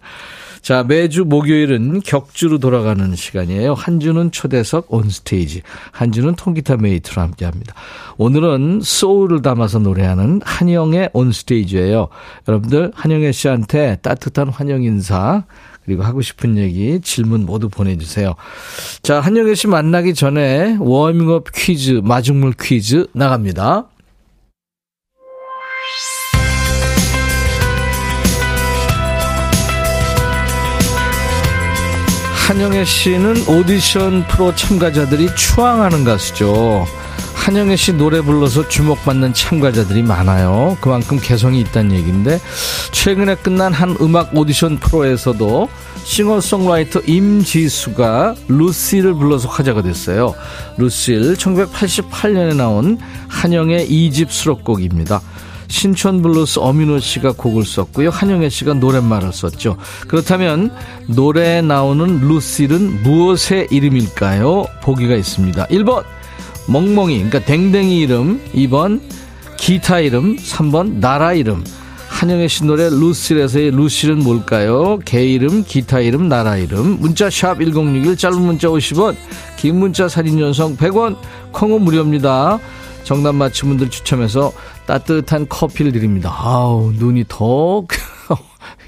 [0.62, 3.74] 자, 매주 목요일은 격주로 돌아가는 시간이에요.
[3.74, 5.60] 한 주는 초대석 온스테이지,
[5.92, 7.74] 한 주는 통기타 mate로 함께 합니다.
[8.16, 12.08] 오늘은 소울을 담아서 노래하는 한영애의 On Stage예요.
[12.48, 15.44] 여러분들 한영애 씨한테 따뜻한 환영 인사
[15.88, 18.34] 그리고 하고 싶은 얘기, 질문 모두 보내주세요.
[19.00, 23.86] 자, 한영애 씨 만나기 전에 워밍업 퀴즈, 마중물 퀴즈 나갑니다.
[32.46, 36.84] 한영애 씨는 오디션 프로 참가자들이 추앙하는 가수죠.
[37.48, 40.76] 한영애 씨 노래 불러서 주목받는 참가자들이 많아요.
[40.82, 42.38] 그만큼 개성이 있다는 얘기인데
[42.92, 45.66] 최근에 끝난 한 음악 오디션 프로에서도
[46.04, 50.34] 싱어송라이터 임지수가 루씰을 불러서 화제가 됐어요.
[50.76, 55.22] 루씰 1988년에 나온 한영애의 2집 수록곡입니다.
[55.68, 58.10] 신촌 블루스 엄인호 씨가 곡을 썼고요.
[58.10, 59.78] 한영애 씨가 노랫말을 썼죠.
[60.06, 60.70] 그렇다면
[61.06, 64.66] 노래에 나오는 루실은 무엇의 이름일까요?
[64.82, 65.66] 보기가 있습니다.
[65.68, 66.04] 1번
[66.68, 69.00] 멍멍이 그러니까 댕댕이 이름 2번
[69.56, 71.64] 기타 이름 3번 나라 이름
[72.08, 74.98] 한영애 씨 노래 루실에서의 루실은 뭘까요?
[75.04, 79.14] 개 이름, 기타 이름, 나라 이름 문자 샵 1061 짧은 문자 50원
[79.56, 81.16] 긴 문자 사진 연성 100원
[81.52, 82.58] 콩은 무료입니다.
[83.04, 84.52] 정답 맞힌 분들 추첨해서
[84.86, 86.34] 따뜻한 커피를 드립니다.
[86.36, 87.84] 아우, 눈이 더,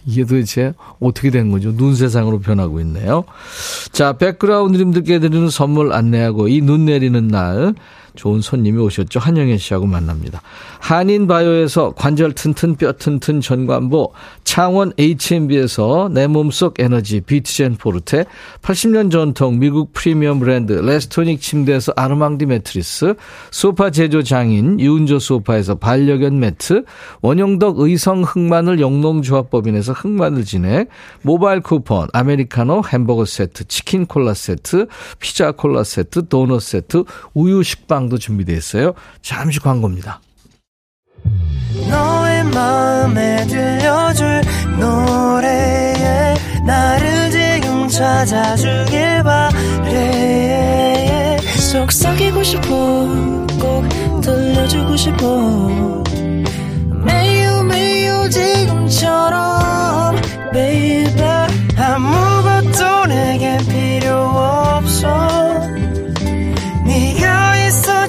[0.06, 1.76] 이게 도대체 어떻게 된 거죠?
[1.76, 3.24] 눈 세상으로 변하고 있네요.
[3.92, 7.74] 자, 백그라운드님들께 드리는 선물 안내하고 이 눈 내리는 날
[8.14, 9.20] 좋은 손님이 오셨죠.
[9.20, 10.42] 한영애 씨하고 만납니다.
[10.80, 14.12] 한인바이오에서 관절 튼튼 뼈 튼튼 전관보,
[14.44, 18.24] 창원 H&B에서 내 몸속 에너지 비트젠 포르테,
[18.62, 23.14] 80년 전통 미국 프리미엄 브랜드 레스토닉 침대에서 아르망디 매트리스,
[23.50, 26.84] 소파 제조 장인 유운조 소파에서 반려견 매트,
[27.20, 30.88] 원형덕 의성 흑마늘 영농조합법인에서 흑마늘 진액,
[31.22, 34.86] 모바일 쿠폰, 아메리카노 햄버거 세트, 치킨 콜라 세트,
[35.18, 38.94] 피자 콜라 세트, 도넛 세트, 우유 식빵 도 준비되어 있어요.
[39.22, 40.20] 잠시 광고입니다.
[41.88, 44.40] 너의 마음에 들려줄
[44.78, 46.34] 노래에
[46.66, 50.70] 나를 지금 찾아주길 바래
[51.70, 52.66] 속삭이고 싶어
[53.60, 56.02] 꼭 들려주고 싶어
[57.04, 60.16] 매우 매우 지금처럼
[60.52, 65.39] baby 아무것도 내게 필요 없어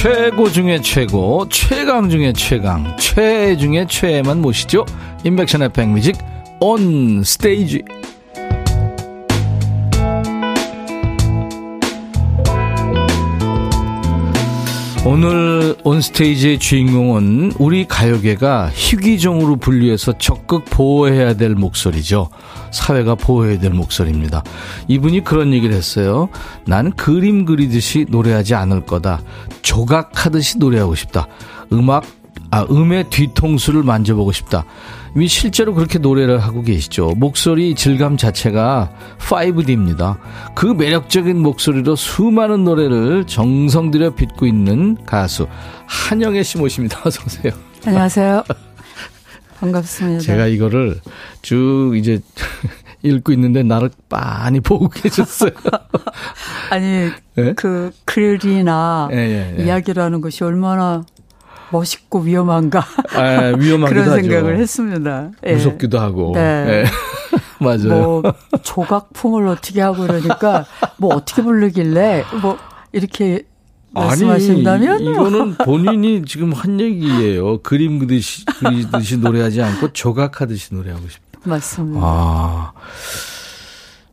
[0.00, 4.86] 최고 중에 최고, 최강 중에 최강, 최 중에 최만 모시죠.
[5.24, 6.16] 인백션의 백뮤직
[6.60, 7.82] 온 스테이지.
[15.10, 22.28] 오늘 온스테이지의 주인공은 우리 가요계가 희귀종으로 분류해서 적극 보호해야 될 목소리죠.
[22.72, 24.44] 사회가 보호해야 될 목소리입니다.
[24.86, 26.28] 이분이 그런 얘기를 했어요.
[26.66, 29.22] 난 그림 그리듯이 노래하지 않을 거다.
[29.62, 31.26] 조각하듯이 노래하고 싶다.
[31.72, 32.04] 음악,
[32.50, 34.66] 아, 음의 뒤통수를 만져보고 싶다.
[35.14, 37.14] 이미 실제로 그렇게 노래를 하고 계시죠.
[37.16, 40.18] 목소리 질감 자체가 5D입니다.
[40.54, 45.46] 그 매력적인 목소리로 수많은 노래를 정성 들여 빚고 있는 가수
[45.86, 47.00] 한영애 씨 모십니다.
[47.06, 47.52] 어서 오세요.
[47.86, 48.44] 안녕하세요.
[49.60, 50.20] 반갑습니다.
[50.20, 51.00] 제가 이거를
[51.42, 52.20] 쭉 이제
[53.02, 55.50] 읽고 있는데 나를 많이 보고 계셨어요.
[56.70, 57.52] 아니 예?
[57.54, 59.64] 그 글이나 예, 예, 예.
[59.64, 61.04] 이야기라는 것이 얼마나
[61.70, 64.22] 멋있고 위험한가 아, 위험하기도 그런 하죠.
[64.22, 65.30] 생각을 했습니다.
[65.46, 65.54] 예.
[65.54, 66.32] 무섭기도 하고.
[66.34, 66.40] 네.
[66.40, 66.84] 예.
[67.64, 67.88] 맞아요.
[67.88, 68.22] 뭐
[68.62, 70.64] 조각품을 어떻게 하고 그러니까
[70.96, 72.56] 뭐 어떻게 부르길래 뭐
[72.92, 73.42] 이렇게
[73.92, 77.58] 말씀하신다면 아니, 이- 이거는 본인이 지금 한 얘기예요.
[77.62, 81.38] 그림 그듯이, 그리듯이 노래하지 않고 조각하듯이 노래하고 싶다.
[81.44, 82.00] 맞습니다.
[82.02, 82.72] 아,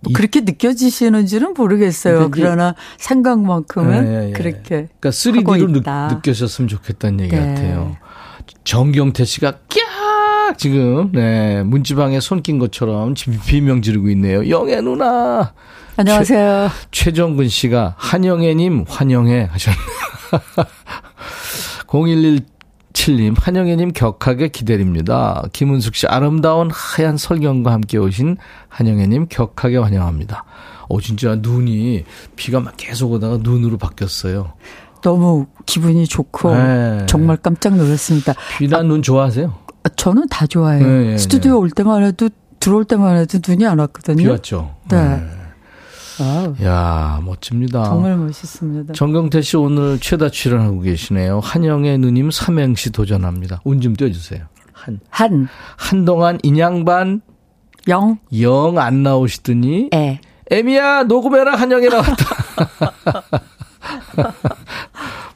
[0.09, 2.29] 뭐 그렇게 느껴지시는지는 모르겠어요.
[2.31, 4.31] 그러나 생각만큼은 예, 예, 예.
[4.33, 5.67] 그렇게 그러니까 3D로 하고
[6.09, 6.15] 느.
[6.15, 7.39] 느껴졌으면 좋겠다는 얘기 네.
[7.47, 7.97] 같아요.
[8.63, 14.47] 정경태 씨가 꺄막 지금 네 문지방에 손 낀 것처럼 지금 비명 지르고 있네요.
[14.49, 15.53] 영애 누나.
[15.97, 16.69] 안녕하세요.
[16.91, 19.85] 최, 최정근 씨가 한영애님 환영해 하셨네요.
[22.95, 25.43] 0117님 한영애님 격하게 기다립니다.
[25.53, 28.37] 김은숙 씨 아름다운 하얀 설경과 함께 오신
[28.69, 30.43] 한영애님 격하게 환영합니다.
[30.89, 32.05] 오 진짜 눈이
[32.35, 34.53] 비가 막 계속 오다가 눈으로 바뀌었어요.
[35.01, 37.05] 너무 기분이 좋고 네.
[37.07, 38.33] 정말 깜짝 놀랐습니다.
[38.57, 39.53] 비나 아, 눈 좋아하세요?
[39.83, 40.85] 아, 저는 다 좋아해요.
[40.85, 41.57] 네, 네, 스튜디오 네.
[41.59, 42.29] 올 때만 해도
[42.59, 44.23] 들어올 때만 해도 눈이 안 왔거든요.
[44.23, 44.75] 비 왔죠.
[44.89, 45.21] 네.
[46.63, 47.83] 야 멋집니다.
[47.85, 48.93] 정말 멋있습니다.
[48.93, 51.39] 정경태 씨 오늘 최다 출연하고 계시네요.
[51.41, 53.61] 한영의 누님 삼행시 도전합니다.
[53.63, 54.45] 운 좀 띄워주세요.
[54.73, 54.99] 한.
[55.09, 55.47] 한.
[55.77, 57.21] 한동안 인양반.
[57.87, 58.17] 영.
[58.39, 59.89] 영 안 나오시더니.
[59.93, 60.19] 에.
[60.51, 62.25] 에미야 녹음해라 한영이 나왔다.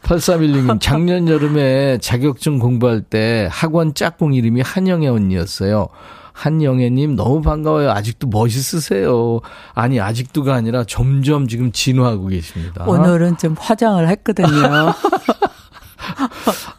[0.03, 5.87] 8316님, 작년 여름에 자격증 공부할 때 학원 짝꿍 이름이 한영애 언니였어요.
[6.39, 7.91] 한영애님 너무 반가워요.
[7.91, 9.41] 아직도 멋있으세요.
[9.73, 12.85] 아니, 아직도가 아니라 점점 지금 진화하고 계십니다.
[12.87, 14.47] 오늘은 좀 화장을 했거든요.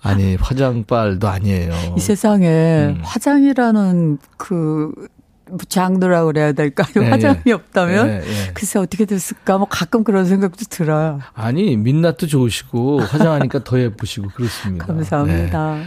[0.03, 1.73] 아니, 화장빨도 아니에요.
[1.95, 3.01] 이 세상에 음.
[3.03, 4.93] 화장이라는 그
[5.69, 6.89] 장도라고 그래야 될까요?
[6.97, 7.53] 네, 화장이 예.
[7.53, 8.07] 없다면?
[8.07, 8.51] 네, 네.
[8.55, 9.59] 글쎄 어떻게 됐을까?
[9.59, 11.21] 뭐 가끔 그런 생각도 들어요.
[11.35, 14.87] 아니, 민낯도 좋으시고 화장하니까 더 예쁘시고 그렇습니다.
[14.87, 15.75] 감사합니다.
[15.75, 15.85] 네.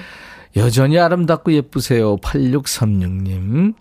[0.55, 2.17] 여전히 아름답고 예쁘세요.
[2.17, 3.73] 8636님.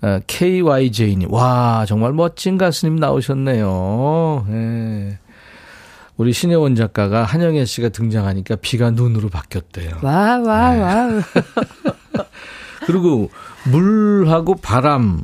[0.00, 1.32] 어, KYJ님.
[1.32, 4.46] 와, 정말 멋진 가수님 나오셨네요.
[4.48, 5.18] 네.
[6.16, 9.98] 우리 신혜원 작가가 한영애 씨가 등장하니까 비가 눈으로 바뀌었대요.
[10.02, 10.80] 와, 와, 네.
[10.80, 11.08] 와.
[12.86, 13.30] 그리고
[13.70, 15.22] 물하고 바람,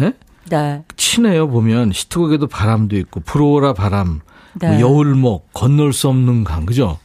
[0.00, 0.12] 예?
[0.50, 0.84] 네.
[0.96, 1.92] 친해요, 보면.
[1.92, 4.20] 시트곡에도 바람도 있고, 불어오라 바람, 뭐
[4.60, 4.68] 네.
[4.68, 6.98] 뭐 여울목, 건널 수 없는 강, 그죠?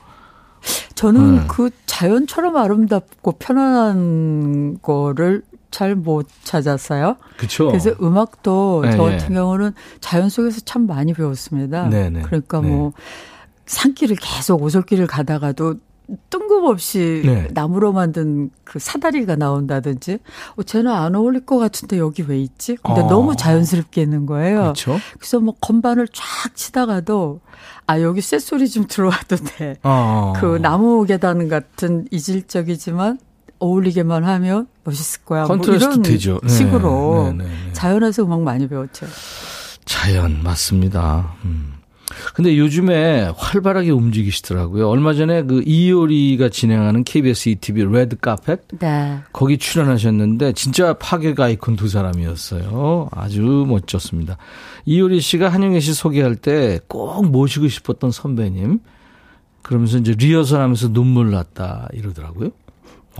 [0.95, 1.45] 저는 네.
[1.47, 7.17] 그 자연처럼 아름답고 편안한 거를 잘 못 찾았어요.
[7.37, 7.67] 그렇죠.
[7.67, 9.33] 그래서 음악도 네, 저 같은 네.
[9.33, 11.87] 경우는 자연 속에서 참 많이 배웠습니다.
[11.89, 12.21] 네, 네.
[12.21, 13.03] 그러니까 뭐 네.
[13.65, 15.75] 산길을 계속 오솔길을 가다가도
[16.29, 17.47] 뜬금없이 네.
[17.53, 20.19] 나무로 만든 그 사다리가 나온다든지,
[20.55, 22.75] 어, 쟤는 안 어울릴 것 같은데 여기 왜 있지?
[22.83, 23.07] 근데 어.
[23.07, 24.61] 너무 자연스럽게 있는 거예요.
[24.61, 24.97] 그렇죠?
[25.17, 27.39] 그래서 뭐 건반을 쫙 치다가도,
[27.87, 29.77] 아, 여기 쇳소리 좀 들어와도 돼.
[29.83, 30.33] 어.
[30.37, 33.19] 그 나무 계단 같은 이질적이지만
[33.59, 35.45] 어울리게만 하면 멋있을 거야.
[35.45, 36.39] 뭐 이런 되죠.
[36.43, 36.49] 네.
[36.49, 39.05] 식으로 네, 네, 네, 자연에서 음악 많이 배웠죠.
[39.85, 41.33] 자연 맞습니다.
[41.45, 41.72] 음.
[42.33, 44.89] 근데 요즘에 활발하게 움직이시더라고요.
[44.89, 49.19] 얼마 전에 그 이효리가 진행하는 KBS ETV 레드 카펫 네.
[49.33, 53.09] 거기 출연하셨는데 진짜 파괴 아이콘 두 사람이었어요.
[53.11, 54.37] 아주 멋졌습니다.
[54.85, 58.79] 이효리 씨가 한영애 씨 소개할 때 꼭 모시고 싶었던 선배님.
[59.61, 62.49] 그러면서 이제 리허설 하면서 눈물 났다 이러더라고요.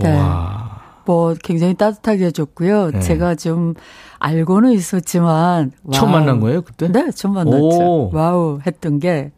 [0.00, 0.16] 네.
[0.16, 0.83] 와.
[1.06, 2.90] 뭐 굉장히 따뜻하게 해줬고요.
[2.92, 3.00] 네.
[3.00, 3.74] 제가 좀
[4.18, 6.88] 알고는 있었지만 처음 만난 거예요 그때?
[6.88, 7.58] 네, 처음 만났죠.
[7.58, 8.10] 오.
[8.12, 9.32] Wow 했던 게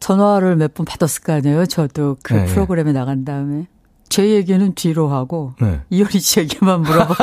[0.00, 1.66] 전화를 몇 번 받았을 거 아니에요.
[1.66, 3.66] 저도 그 네, 프로그램에 나간 다음에
[4.08, 5.80] 제 얘기는 뒤로 하고 네.
[5.90, 7.14] 이효리 씨 얘기만 물어봐.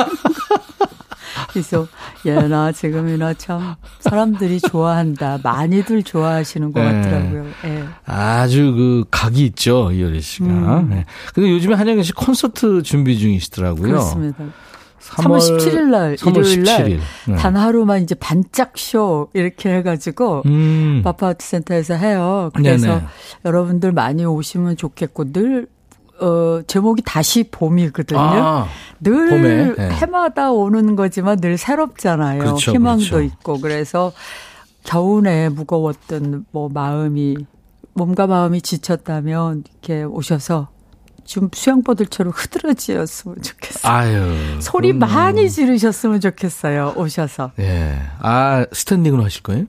[1.50, 1.86] 그래서
[2.24, 5.38] 예나 지금이나 참 사람들이 좋아한다.
[5.42, 6.92] 많이들 좋아하시는 것 네.
[6.92, 7.44] 같더라고요.
[7.62, 7.84] 네.
[8.06, 10.46] 아주 그 각이 있죠 이효리 씨가.
[10.46, 10.88] 음.
[10.90, 11.04] 네.
[11.34, 13.82] 근데 요즘에 한영애 씨 콘서트 준비 중이시더라고요.
[13.82, 14.44] 그렇습니다.
[15.00, 21.02] 3월, 3월 17일 날 3월 일요일 날단 하루만 이제 반짝 쇼 이렇게 해가지고 음.
[21.04, 22.50] 마파아트 센터에서 해요.
[22.54, 23.04] 그래서 네네.
[23.44, 25.66] 여러분들 많이 오시면 좋겠고 늘
[26.20, 28.18] 어, 제목이 다시 봄이거든요.
[28.20, 28.68] 아,
[29.00, 29.90] 늘 봄에, 네.
[29.96, 32.38] 해마다 오는 거지만 늘 새롭잖아요.
[32.38, 33.22] 그렇죠, 희망도 그렇죠.
[33.22, 34.12] 있고 그래서
[34.84, 37.36] 겨우내 무거웠던 뭐 마음이
[37.94, 40.68] 몸과 마음이 지쳤다면 이렇게 오셔서
[41.24, 43.92] 좀 수영보들처럼 흐드러지었으면 좋겠어요.
[43.92, 44.60] 아유.
[44.60, 45.10] 소리 그럼...
[45.10, 46.94] 많이 지르셨으면 좋겠어요.
[46.96, 47.52] 오셔서.
[47.60, 47.98] 예.
[48.18, 49.64] 아, 스탠딩으로 하실 거예요?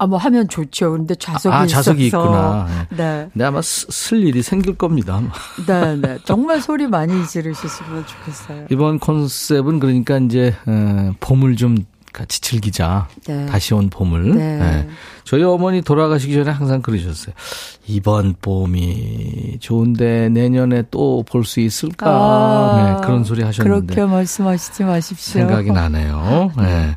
[0.00, 0.92] 아, 뭐 하면 좋죠.
[0.92, 2.06] 근데 좌석이 아, 좌석이.
[2.06, 2.66] 있구나.
[2.96, 3.28] 네.
[3.34, 5.20] 네, 아마 쓸 일이 생길 겁니다.
[5.66, 6.18] 네, 네.
[6.24, 8.66] 정말 소리 많이 지르셨으면 좋겠어요.
[8.70, 11.76] 이번 컨셉은 그러니까 이제 어, 봄을 좀
[12.14, 13.06] 같이 즐기자.
[13.26, 13.44] 네.
[13.46, 14.34] 다시 온 봄을.
[14.36, 14.56] 네.
[14.58, 14.88] 네.
[15.24, 17.34] 저희 어머니 돌아가시기 전에 항상 그러셨어요.
[17.86, 22.06] 이번 봄이 좋은데 내년에 또 볼 수 있을까?
[22.10, 23.94] 아, 네, 그런 소리 하셨는데.
[23.94, 25.40] 그렇게 말씀하시지 마십시오.
[25.40, 26.52] 생각이 나네요.
[26.56, 26.96] 네.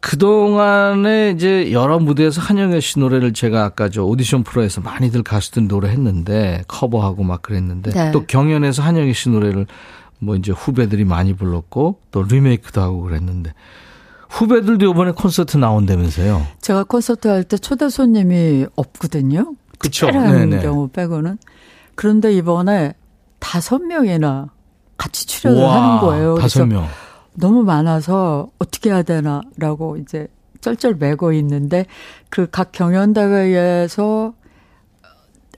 [0.00, 5.88] 그동안에 이제 여러 무대에서 한영애 씨 노래를 제가 아까 저 오디션 프로에서 많이들 가수들 노래
[5.90, 8.10] 했는데 커버하고 막 그랬는데 네.
[8.12, 9.66] 또 경연에서 한영애 씨 노래를
[10.20, 13.52] 뭐 이제 후배들이 많이 불렀고 또 리메이크도 하고 그랬는데
[14.28, 16.46] 후배들도 이번에 콘서트 나온다면서요?
[16.60, 19.54] 제가 콘서트 할 때 초대 손님이 없거든요.
[19.78, 20.10] 그쵸.
[20.10, 20.60] 네네.
[20.60, 21.38] 경우 빼고는.
[21.94, 22.92] 그런데 이번에
[23.38, 24.48] 다섯 명이나
[24.96, 26.34] 같이 출연을 우와, 하는 거예요.
[26.36, 26.86] 다섯 명.
[27.38, 30.28] 너무 많아서 어떻게 해야 되나라고 이제
[30.60, 31.86] 쩔쩔 매고 있는데
[32.30, 34.34] 그 각 경연대회에서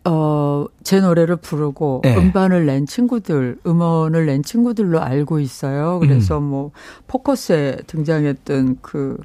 [0.05, 2.17] 어, 제 노래를 부르고 네.
[2.17, 5.99] 음반을 낸 친구들, 음원을 낸 친구들로 알고 있어요.
[6.01, 6.45] 그래서 음.
[6.45, 6.71] 뭐,
[7.07, 9.19] 포커스에 등장했던 그,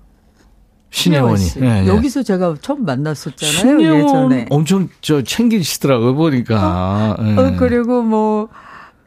[0.90, 1.44] 신혜원이.
[1.62, 1.88] 네, 네.
[1.88, 3.82] 여기서 제가 처음 만났었잖아요.
[4.02, 4.48] 예전에.
[4.50, 7.16] 엄청 저 챙기시더라고요, 보니까.
[7.20, 7.38] 어, 네.
[7.38, 8.50] 어, 그리고 뭐,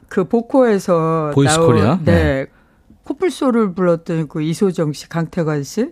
[0.08, 1.32] 그 보코에서.
[1.34, 1.98] Voice 나온, 코리아?
[2.02, 2.46] 네.
[3.08, 3.14] 네.
[3.14, 5.90] 코뿔소를 불렀던 그 이소정 씨, 강태관 씨.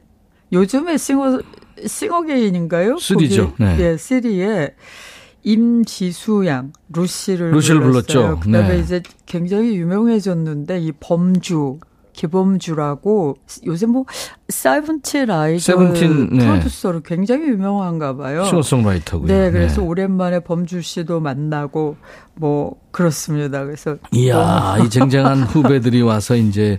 [0.52, 1.40] 요즘에 싱어,
[1.84, 2.96] 싱어게인인가요?
[2.96, 3.54] 3죠.
[3.58, 3.76] 네.
[3.80, 4.74] 예, 3에.
[5.42, 8.40] 임지수 양, 루시를, 루시를 불렀죠.
[8.40, 8.78] 그다음에 네.
[8.80, 11.78] 이제 굉장히 유명해졌는데 이 범주,
[12.16, 13.36] 기범주라고
[13.66, 14.04] 요새 뭐
[14.48, 16.44] 세븐틴 아이돌 세븐틴, 네.
[16.44, 18.44] 프로듀서로 굉장히 유명한가 봐요.
[18.44, 19.28] 싱어송라이터고요.
[19.28, 19.86] 네, 그래서 네.
[19.86, 21.96] 오랜만에 범주 씨도 만나고
[22.34, 23.64] 뭐 그렇습니다.
[23.64, 26.78] 그래서 이야, 이 쟁쟁한 후배들이 와서 이제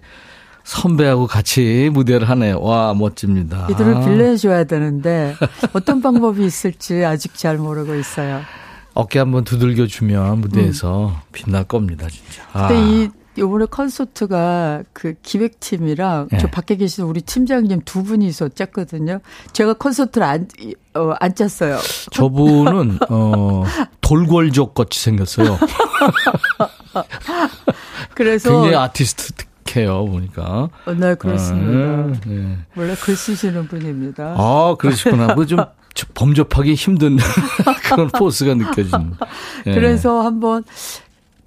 [0.64, 2.60] 선배하고 같이 무대를 하네요.
[2.60, 3.68] 와, 멋집니다.
[3.70, 5.36] 이들을 빌려줘야 되는데
[5.74, 8.42] 어떤 방법이 있을지 아직 잘 모르고 있어요.
[8.94, 11.14] 어깨 한번 두들겨 주면 무대에서 음.
[11.32, 12.44] 빛날 겁니다, 진짜.
[12.52, 12.68] 아.
[12.68, 16.38] 근데 이 요번에 콘서트가 그 기획팀이랑 네.
[16.40, 19.20] 저 밖에 계신 우리 팀장님 두 분이서 짰거든요.
[19.54, 20.48] 제가 콘서트를 안,
[20.96, 21.78] 어, 안 짰어요.
[22.12, 23.64] 저분은, 어,
[24.02, 25.58] 돌궐족 같이 생겼어요.
[28.16, 28.50] 그래서.
[28.50, 29.34] 굉장히 아티스트
[29.76, 30.70] 해요 보니까.
[30.86, 31.80] 어, 네, 그렇습니다.
[31.80, 32.58] 아, 네.
[32.76, 34.36] 원래 글 쓰시는 분입니다.
[34.38, 35.34] 아, 그러시구나.
[35.36, 35.60] 뭐좀
[36.14, 37.18] 범접하기 힘든
[37.90, 39.14] 그런 포스가 느껴지는.
[39.66, 39.74] 네.
[39.74, 40.64] 그래서 한번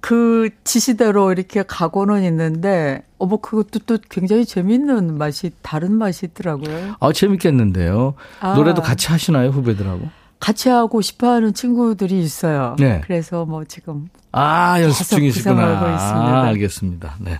[0.01, 6.95] 그 지시대로 이렇게 가고는 있는데, 어머, 그것도 또 굉장히 재밌는 맛이, 다른 맛이 있더라고요.
[6.99, 8.15] 아, 재밌겠는데요.
[8.39, 8.53] 아.
[8.55, 10.09] 노래도 같이 하시나요, 후배들하고?
[10.39, 12.75] 같이 하고 싶어 하는 친구들이 있어요.
[12.79, 13.01] 네.
[13.05, 14.09] 그래서 뭐 지금.
[14.31, 15.63] 아, 연습 중이시구나.
[15.63, 17.17] 아, 알겠습니다.
[17.19, 17.39] 네.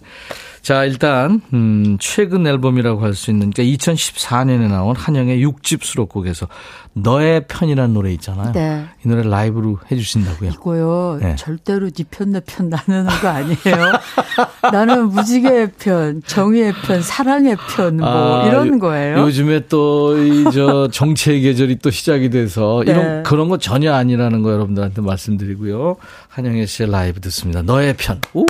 [0.61, 6.47] 자, 일단, 음, 최근 앨범이라고 할 수 있는, 그러니까 2014년에 나온 한영의 6집 수록곡에서
[6.93, 8.51] 너의 편이라는 노래 있잖아요.
[8.51, 8.85] 네.
[9.03, 10.51] 이 노래 라이브로 해주신다고요?
[10.51, 11.17] 이거요.
[11.19, 11.35] 네.
[11.35, 13.91] 절대로 네 편, 내 편 나누는 거 아니에요.
[14.71, 19.17] 나는 무지개의 편, 정의의 편, 사랑의 편, 뭐, 아, 이런 거예요.
[19.19, 22.91] 요즘에 또, 이, 저, 정체의 계절이 또 시작이 돼서, 네.
[22.91, 25.95] 이런, 그런 거 전혀 아니라는 거 여러분들한테 말씀드리고요.
[26.29, 27.63] 한영애 씨의 라이브 듣습니다.
[27.63, 28.21] 너의 편.
[28.33, 28.45] 오!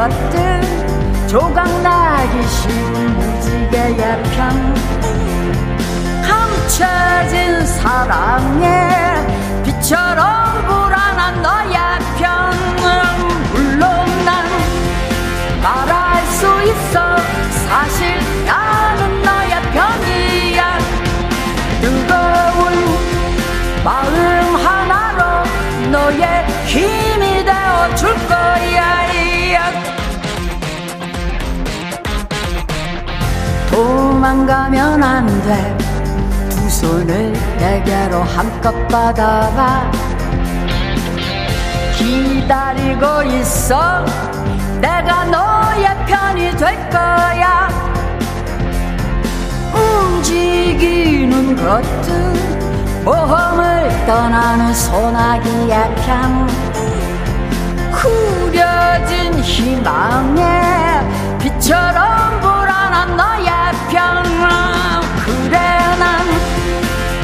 [0.00, 4.74] 것들 조각나기 쉬운 무지개의 편.
[6.22, 11.76] 감춰진 사랑에 빛처럼 불안한 너의
[12.16, 12.86] 편은
[13.52, 13.84] 물론
[14.24, 14.46] 난
[15.62, 17.16] 말할 수 있어.
[17.68, 20.78] 사실 나는 너의 편이야.
[21.82, 22.72] 뜨거운
[23.84, 25.44] 마음 하나로
[25.90, 28.99] 너의 힘이 되어줄 거야.
[34.20, 35.78] 도망가면 안 돼.
[36.50, 39.90] 두 손을 내게로 한껏 받아봐.
[41.96, 44.04] 기다리고 있어.
[44.78, 47.70] 내가 너의 편이 될 거야.
[49.72, 52.34] 움직이는 것들,
[53.02, 56.46] 모험을 떠나는 소나기의 편.
[57.90, 63.49] 구려진 희망에 빛처럼 불안한 너의
[63.90, 64.22] 편
[65.24, 65.58] 그래
[65.98, 66.24] 난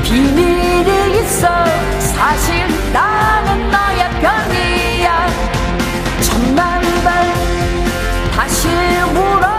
[0.02, 1.48] 비밀이 있어.
[2.00, 5.28] 사실 나는 너의 편이야.
[6.20, 7.12] 천만 번
[8.34, 8.68] 다시
[9.14, 9.55] 물어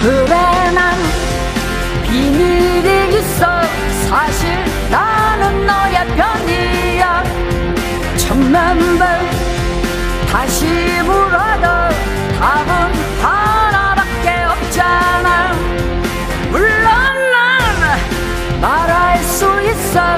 [0.00, 0.94] 그래 난
[2.04, 3.60] 비밀이 있어.
[4.08, 4.48] 사실
[4.90, 7.22] 나는 너의 편이야.
[8.16, 9.06] 천만 번
[10.32, 10.64] 다시
[11.04, 11.66] 물어도
[12.38, 12.92] 다음
[13.22, 15.52] 하나밖에 없잖아.
[16.50, 16.86] 물론
[17.30, 20.16] 난 말할 수 있어.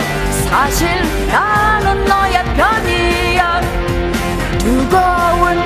[0.49, 3.61] 사실 나는 너의 편이야.
[4.61, 5.61] 두고운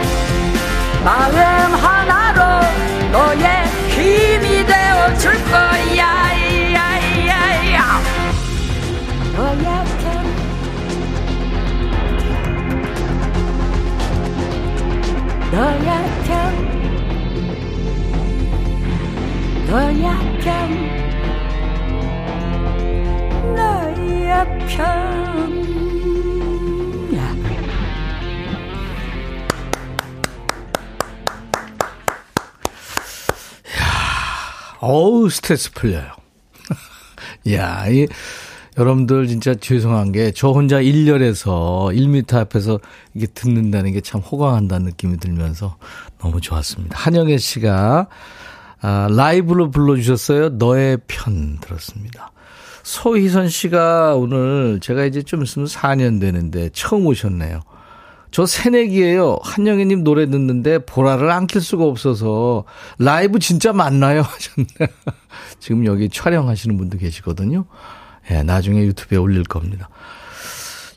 [1.05, 2.67] 마음 하나로
[3.12, 3.66] 너의
[5.15, 6.17] 줄 거야.
[15.57, 16.05] 야야야
[20.43, 20.51] 편.
[23.55, 24.27] 너의
[24.69, 25.76] 편
[34.81, 36.11] 어우, 스트레스 풀려요.
[37.53, 38.07] 야, 이,
[38.79, 42.79] 여러분들 진짜 죄송한 게 저 혼자 1열에서 1미터 앞에서
[43.14, 45.77] 이게 듣는다는 게 참 호강한다는 느낌이 들면서
[46.20, 46.97] 너무 좋았습니다.
[46.99, 48.09] 한영애 씨가
[48.83, 50.51] 아, 라이브로 불러주셨어요.
[50.51, 52.33] 너의 편 들었습니다.
[52.83, 57.61] 소희선 씨가 오늘 제가 이제 좀 있으면 4년 되는데 처음 오셨네요.
[58.37, 59.39] 저 새내기예요.
[59.43, 62.64] 한영애님 노래 듣는데 보라를 안켤 수가 없어서
[62.99, 64.20] 라이브 진짜 맞나요?
[64.28, 64.93] 하셨네.
[65.59, 67.64] 지금 여기 촬영하시는 분도 계시거든요.
[68.30, 69.89] 예, 네, 나중에 유튜브에 올릴 겁니다.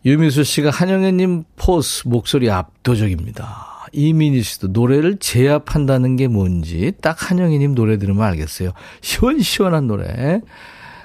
[0.03, 3.87] 유미수 씨가 한영애님 포스 목소리 압도적입니다.
[3.93, 8.71] 이민희 씨도 노래를 제압한다는 게 뭔지 딱 한영애님 노래 들으면 알겠어요.
[8.99, 10.41] 시원시원한 노래.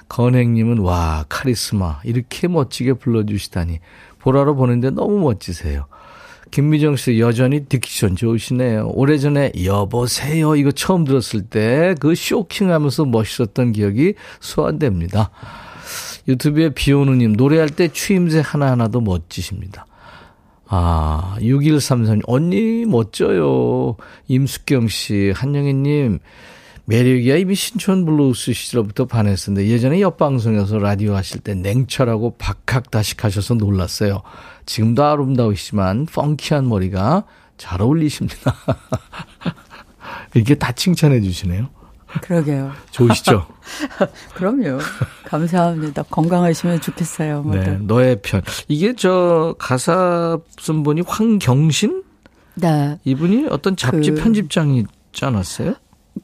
[0.08, 3.78] 건행님은 와 카리스마 이렇게 멋지게 불러주시다니
[4.18, 5.86] 보라로 보는데 너무 멋지세요.
[6.54, 8.92] 김미정 씨 여전히 diction 좋으시네요.
[8.94, 15.30] 오래전에 여보세요 이거 처음 들었을 때 그 쇼킹하면서 멋있었던 기억이 소환됩니다.
[16.28, 19.86] 유튜브에 비오누님 노래할 때 추임새 하나하나도 멋지십니다.
[20.68, 23.96] 아, 6133님, 언니 멋져요.
[24.28, 26.20] 임숙경 씨, 한영희님,
[26.86, 34.22] 매력이야 이미 신촌 블루스 시절부터 반했었는데 예전에 옆방송에서 라디오 하실 때 냉철하고 박학다식 하셔서 놀랐어요.
[34.66, 37.24] 지금도 아름다우시지만 펑키한 머리가
[37.56, 38.54] 잘 어울리십니다.
[40.34, 41.68] 이렇게 다 칭찬해 주시네요.
[42.22, 42.72] 그러게요.
[42.90, 43.46] 좋으시죠?
[44.34, 44.78] 그럼요.
[45.24, 46.04] 감사합니다.
[46.04, 47.44] 건강하시면 좋겠어요.
[47.44, 48.42] 네, 너의 편.
[48.68, 52.04] 이게 저 가사 쓴 분이 황경신?
[52.54, 52.98] 네.
[53.04, 54.22] 이분이 어떤 잡지 그...
[54.22, 54.88] 편집장이지
[55.22, 55.74] 않았어요?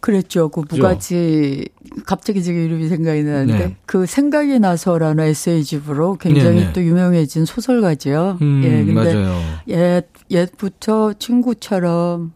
[0.01, 0.49] 그랬죠.
[0.49, 1.69] 그 무가지
[2.07, 3.77] 갑자기 지금 이름이 생각이 나는데 네.
[3.87, 6.73] 그 생각이 나서라는 에세이집으로 굉장히 네, 네.
[6.73, 8.39] 또 유명해진 소설가죠.
[8.41, 9.41] 음, 예, 근데 맞아요.
[9.69, 12.33] 옛 옛부터 친구처럼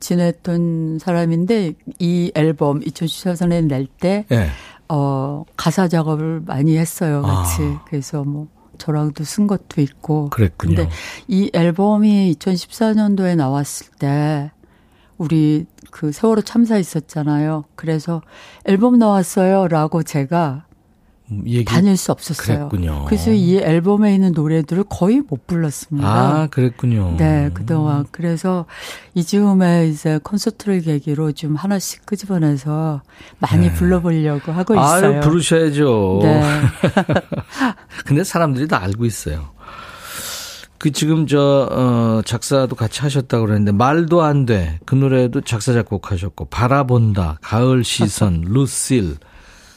[0.00, 4.48] 지냈던 사람인데 이 앨범 2014년에 낼때 네.
[4.88, 7.62] 어, 가사 작업을 많이 했어요, 같이.
[7.62, 7.84] 아.
[7.86, 8.48] 그래서 뭐
[8.78, 10.30] 저랑도 쓴 것도 있고.
[10.30, 10.76] 그랬군요.
[10.76, 10.90] 근데
[11.28, 14.50] 이 앨범이 2014년도에 나왔을 때
[15.18, 17.64] 우리 그 세월호 참사 있었잖아요.
[17.76, 18.22] 그래서
[18.64, 20.64] 앨범 나왔어요라고 제가
[21.46, 21.64] 얘기...
[21.64, 22.68] 다닐 수 없었어요.
[22.68, 23.04] 그랬군요.
[23.06, 26.08] 그래서 이 앨범에 있는 노래들을 거의 못 불렀습니다.
[26.08, 27.16] 아, 그랬군요.
[27.16, 28.04] 네, 그동안.
[28.10, 28.66] 그래서
[29.14, 33.02] 이즈음에 이제 콘서트를 계기로 좀 하나씩 끄집어내서
[33.38, 33.74] 많이 네.
[33.74, 35.14] 불러보려고 하고 있어요.
[35.14, 36.20] 아유, 부르셔야죠.
[36.22, 36.42] 네.
[38.04, 39.53] 근데 사람들이 다 알고 있어요.
[40.84, 44.80] 그 지금 저, 어, 작사도 같이 하셨다고 그랬는데, 말도 안 돼.
[44.84, 49.16] 그 노래도 작사, 작곡하셨고, 바라본다, 가을 시선, 루실.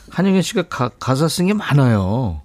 [0.10, 2.42] 한영애 씨가 가, 가사 쓴 게 많아요.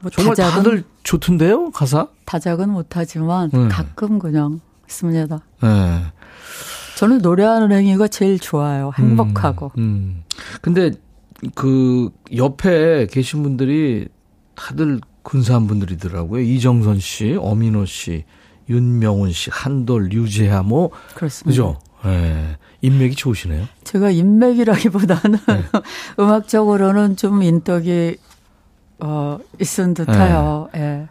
[0.00, 2.08] 뭐 정말 다작은, 다들 좋던데요, 가사?
[2.26, 3.68] 다작은 못하지만 네.
[3.68, 5.40] 가끔 그냥 씁니다.
[5.62, 6.02] 네.
[6.98, 8.92] 저는 노래하는 행위가 제일 좋아요.
[8.94, 9.72] 행복하고.
[9.78, 10.24] 음, 음.
[10.60, 10.90] 근데
[11.54, 14.08] 그 옆에 계신 분들이
[14.54, 16.42] 다들 근사한 분들이더라고요.
[16.42, 18.24] 이정선 씨, 어민호 씨,
[18.68, 21.50] 윤명훈 씨, 한돌, 류재하 뭐 그렇습니다.
[21.50, 21.78] 그죠?
[22.04, 22.08] 예.
[22.08, 22.56] 네.
[22.80, 23.66] 인맥이 좋으시네요.
[23.84, 25.64] 제가 인맥이라기보다는 네.
[26.18, 28.16] 음악적으로는 좀 인덕이
[29.00, 30.68] 어 있은 듯해요.
[30.74, 30.78] 예.
[30.78, 31.08] 네.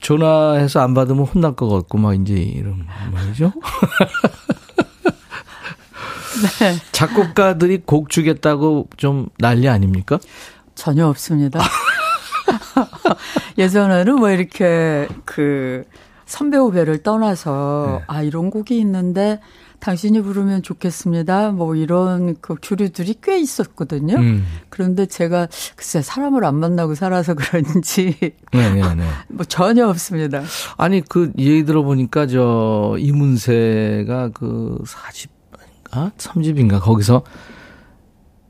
[0.00, 3.52] 전화해서 안 받으면 혼날 것 같고 막 이제 이런 말이죠.
[6.60, 6.76] 네.
[6.92, 10.18] 작곡가들이 곡 주겠다고 좀 난리 아닙니까?
[10.74, 11.60] 전혀 없습니다.
[13.58, 15.84] 예전에는 뭐 이렇게 그
[16.26, 18.04] 선배 후배를 떠나서 네.
[18.06, 19.40] 아 이런 곡이 있는데
[19.80, 21.50] 당신이 부르면 좋겠습니다.
[21.50, 24.16] 뭐 이런 그 교류들이 꽤 있었거든요.
[24.16, 24.46] 음.
[24.68, 28.16] 그런데 제가 글쎄 사람을 안 만나고 살아서 그런지
[28.52, 29.04] 네, 네, 네.
[29.28, 30.42] 뭐 전혀 없습니다.
[30.76, 35.30] 아니 그 얘기 들어보니까 저 이문세가 그 40,
[35.90, 37.22] 아 30인가 거기서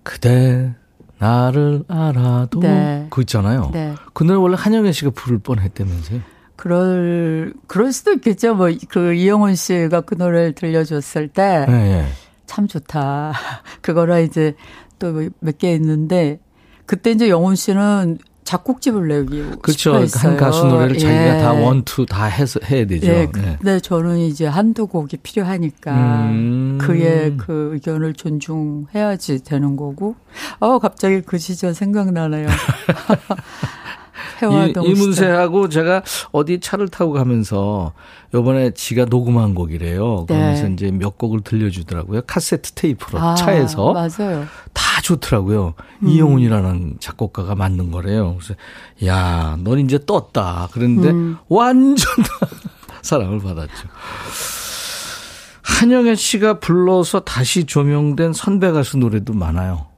[0.02, 0.74] 그대
[1.20, 3.06] 나를 알아도 네.
[3.10, 3.70] 그 있잖아요.
[3.72, 3.94] 네.
[4.14, 6.20] 그 노래 원래 한영애 씨가 부를 뻔했다면서요.
[6.56, 8.54] 그럴 그럴 수도 있겠죠.
[8.54, 12.66] 뭐 그 이영훈 씨가 그 노래를 들려줬을 때참 네, 네.
[12.66, 13.32] 좋다.
[13.82, 14.54] 그거라 이제
[14.98, 16.40] 또 몇 개 있는데
[16.86, 18.18] 그때 이제 영훈 씨는
[18.50, 19.94] 작곡집을 내기 그렇죠.
[19.94, 20.98] 한 가수 노래를 예.
[20.98, 23.06] 자기가 다 원투 다 해서 해야 되죠.
[23.06, 23.28] 예.
[23.30, 23.80] 근데 네.
[23.80, 25.92] 저는 이제 한두 곡이 필요하니까
[26.30, 26.78] 음.
[26.80, 30.16] 그의 그 의견을 존중해야지 되는 거고.
[30.58, 32.48] 어 갑자기 그 시절 생각나네요.
[34.42, 36.02] 이, 이문세하고 제가
[36.32, 37.92] 어디 차를 타고 가면서
[38.34, 40.26] 요번에 지가 녹음한 곡이래요.
[40.28, 40.34] 네.
[40.34, 42.22] 그러면서 이제 몇 곡을 들려주더라고요.
[42.26, 43.92] 카세트 테이프로 아, 차에서.
[43.92, 44.46] 맞아요.
[44.72, 45.74] 다 좋더라고요.
[46.02, 46.08] 음.
[46.08, 48.36] 이영훈이라는 작곡가가 만든 거래요.
[48.38, 48.54] 그래서
[49.04, 50.68] 야, 넌 이제 떴다.
[50.72, 51.36] 그런데 음.
[51.48, 52.06] 완전
[53.02, 53.88] 사랑을 받았죠.
[55.62, 59.89] 한영애 씨가 불러서 다시 조명된 선배 가수 노래도 많아요.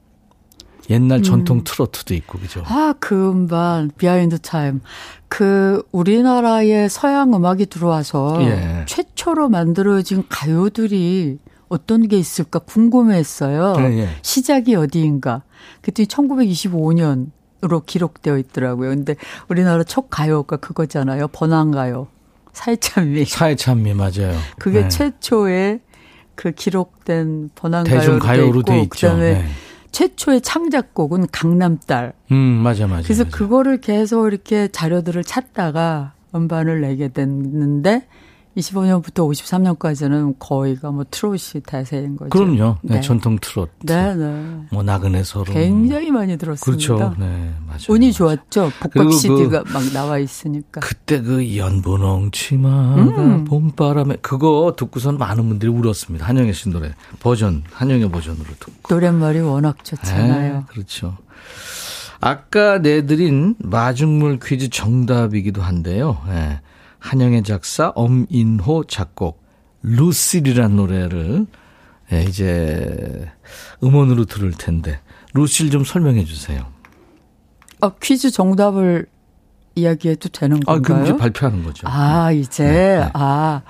[0.90, 1.22] 옛날 음.
[1.22, 2.62] 전통 트로트도 있고 그죠?
[2.66, 4.80] 아, 그 음반 behind time.
[5.28, 8.84] 그 우리나라에 서양 음악이 들어와서 예.
[8.86, 13.74] 최초로 만들어진 가요들이 어떤 게 있을까 궁금했어요.
[13.78, 14.08] 예, 예.
[14.20, 15.42] 시작이 어디인가.
[15.80, 18.90] 그때 1925년으로 기록되어 있더라고요.
[18.90, 19.16] 근데
[19.48, 21.28] 우리나라 첫 가요가 그거잖아요.
[21.28, 22.08] 번안가요.
[22.52, 23.24] 사의찬미.
[23.24, 24.36] 사의찬미 맞아요.
[24.58, 24.88] 그게 네.
[24.88, 25.80] 최초의
[26.34, 29.44] 그 기록된 번안가요로 대중가요로 돼 있고 그다음에 네.
[29.92, 32.14] 최초의 창작곡은 강남딸.
[32.32, 33.02] 음, 맞아, 맞아.
[33.02, 33.36] 그래서 맞아.
[33.36, 38.06] 그거를 계속 이렇게 자료들을 찾다가 음반을 내게 됐는데
[38.56, 42.30] 25년부터 53년까지는 거의가 뭐 트롯이 대세인 거죠.
[42.30, 42.78] 그럼요.
[42.82, 43.00] 네, 네.
[43.00, 43.70] 전통 트롯.
[43.82, 44.60] 네, 네.
[44.70, 45.44] 뭐 나그네 서로.
[45.44, 46.64] 굉장히 많이 들었습니다.
[46.64, 47.14] 그렇죠.
[47.18, 47.80] 네, 맞아요.
[47.88, 48.70] 운이 좋았죠.
[48.80, 50.80] 복각 CD가 그, 막 나와 있으니까.
[50.80, 53.44] 그때 그 연분홍 치마가 음.
[53.44, 56.26] 봄바람에 그거 듣고선 많은 분들이 울었습니다.
[56.26, 58.94] 한영애 씨 노래 버전, 한영애 버전으로 듣고.
[58.94, 60.54] 노랫말이 워낙 좋잖아요.
[60.54, 61.16] 네, 그렇죠.
[62.20, 66.18] 아까 내드린 마중물 퀴즈 정답이기도 한데요.
[66.28, 66.60] 네.
[67.02, 69.42] 한영애 작사, 엄인호 작곡,
[69.82, 71.46] 루실이란 노래를
[72.12, 73.28] 예, 이제
[73.82, 75.00] 음원으로 들을 텐데
[75.34, 76.66] 루실 좀 설명해 주세요.
[77.80, 79.06] 아, 퀴즈 정답을
[79.74, 80.76] 이야기해도 되는 건가요?
[80.76, 81.88] 아, 그럼 이제 발표하는 거죠.
[81.88, 83.10] 아, 이제 네, 네.
[83.14, 83.62] 아.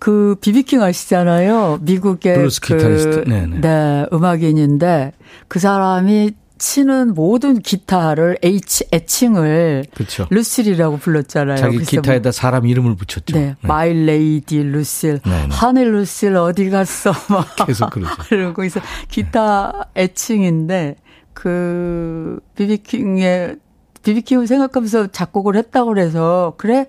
[0.00, 0.61] 그 B.B.
[0.61, 1.80] King 아시잖아요.
[1.82, 3.24] 미국의 그.
[3.28, 3.46] 네네.
[3.46, 3.60] 네.
[3.60, 5.12] 네, 음악인인데
[5.46, 10.26] 그 사람이 치는 모든 기타를 애칭 애칭을 그렇죠.
[10.30, 11.56] 루실이라고 불렀잖아요.
[11.56, 13.34] 자기 기타에다 뭐, 사람 이름을 붙였죠.
[13.34, 17.12] 네, my lady 루실, 하늘 루실 어디 갔어?
[17.30, 18.14] 막 계속 그러죠.
[18.28, 18.80] 그러고 있어.
[19.08, 20.96] 기타 애칭인데
[21.32, 23.56] 그 비비킹의
[24.02, 26.86] 비비킹을 생각하면서 작곡을 했다고 그래서 그래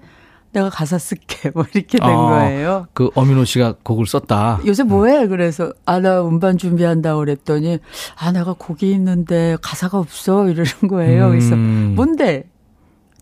[0.53, 2.87] 내가 가사 쓸게 뭐 이렇게 된 어, 거예요.
[2.93, 4.59] 그 엄인호 씨가 곡을 썼다.
[4.65, 5.27] 요새 뭐해?
[5.27, 7.79] 그래서 아 나 음반 준비한다 그랬더니
[8.17, 11.25] 아 내가 곡이 있는데 가사가 없어 이러는 거예요.
[11.27, 11.29] 음.
[11.31, 12.49] 그래서 뭔데?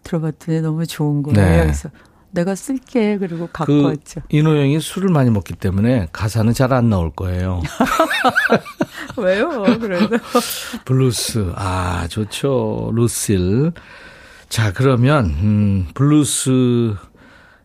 [0.04, 1.38] 들어봤더니 너무 좋은 거예요.
[1.40, 1.62] 네.
[1.64, 1.90] 그래서
[2.32, 4.22] 내가 쓸게 그리고 갖고 그 왔죠.
[4.30, 7.62] 인호 형이 술을 많이 먹기 때문에 가사는 잘 안 나올 거예요.
[9.18, 9.50] 왜요?
[9.80, 10.18] 그래도
[10.86, 13.72] 블루스 아 좋죠 루실.
[14.48, 16.96] 자 그러면 음 블루스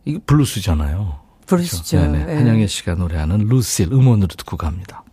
[0.05, 1.19] 이게 블루스잖아요.
[1.47, 1.97] 블루스죠.
[1.97, 2.11] 그렇죠?
[2.11, 2.25] 네네.
[2.25, 2.35] 네.
[2.37, 5.03] 한영애 씨가 노래하는 루실 음원으로 듣고 갑니다.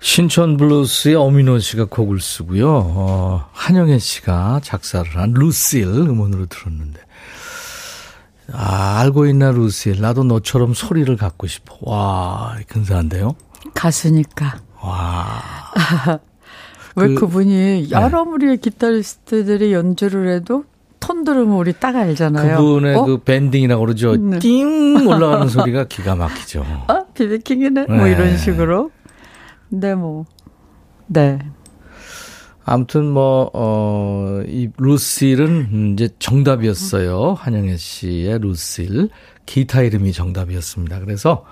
[0.00, 2.68] 신촌 블루스의 엄인호 씨가 곡을 쓰고요.
[2.68, 7.00] 어, 한영애 씨가 작사를 한 루실 음원으로 들었는데
[8.52, 11.76] 아, 알고 있나 루실 나도 너처럼 소리를 갖고 싶어.
[11.80, 13.34] 와, 근사한데요?
[13.74, 14.60] 가수니까.
[14.80, 15.42] 와.
[16.96, 18.30] 왜 그, 분이 여러 네.
[18.30, 20.64] 무리의 기타리스트들이 연주를 해도
[21.08, 22.58] 톤 들으면 우리 딱 알잖아요.
[22.58, 23.04] 그분의 어?
[23.06, 24.14] 그 밴딩이라고 그러죠.
[24.14, 24.38] 네.
[24.40, 26.66] 띵 올라가는 소리가 기가 막히죠.
[26.86, 27.86] 아, 비비킹이네.
[27.88, 27.96] 네.
[27.96, 28.90] 뭐 이런 식으로.
[29.70, 30.26] 근데 뭐,
[31.06, 31.38] 네.
[32.62, 37.32] 아무튼 뭐, 어, 이 루실은 이제 정답이었어요.
[37.38, 39.08] 한영애 씨의 루실.
[39.46, 41.00] 기타 이름이 정답이었습니다.
[41.00, 41.46] 그래서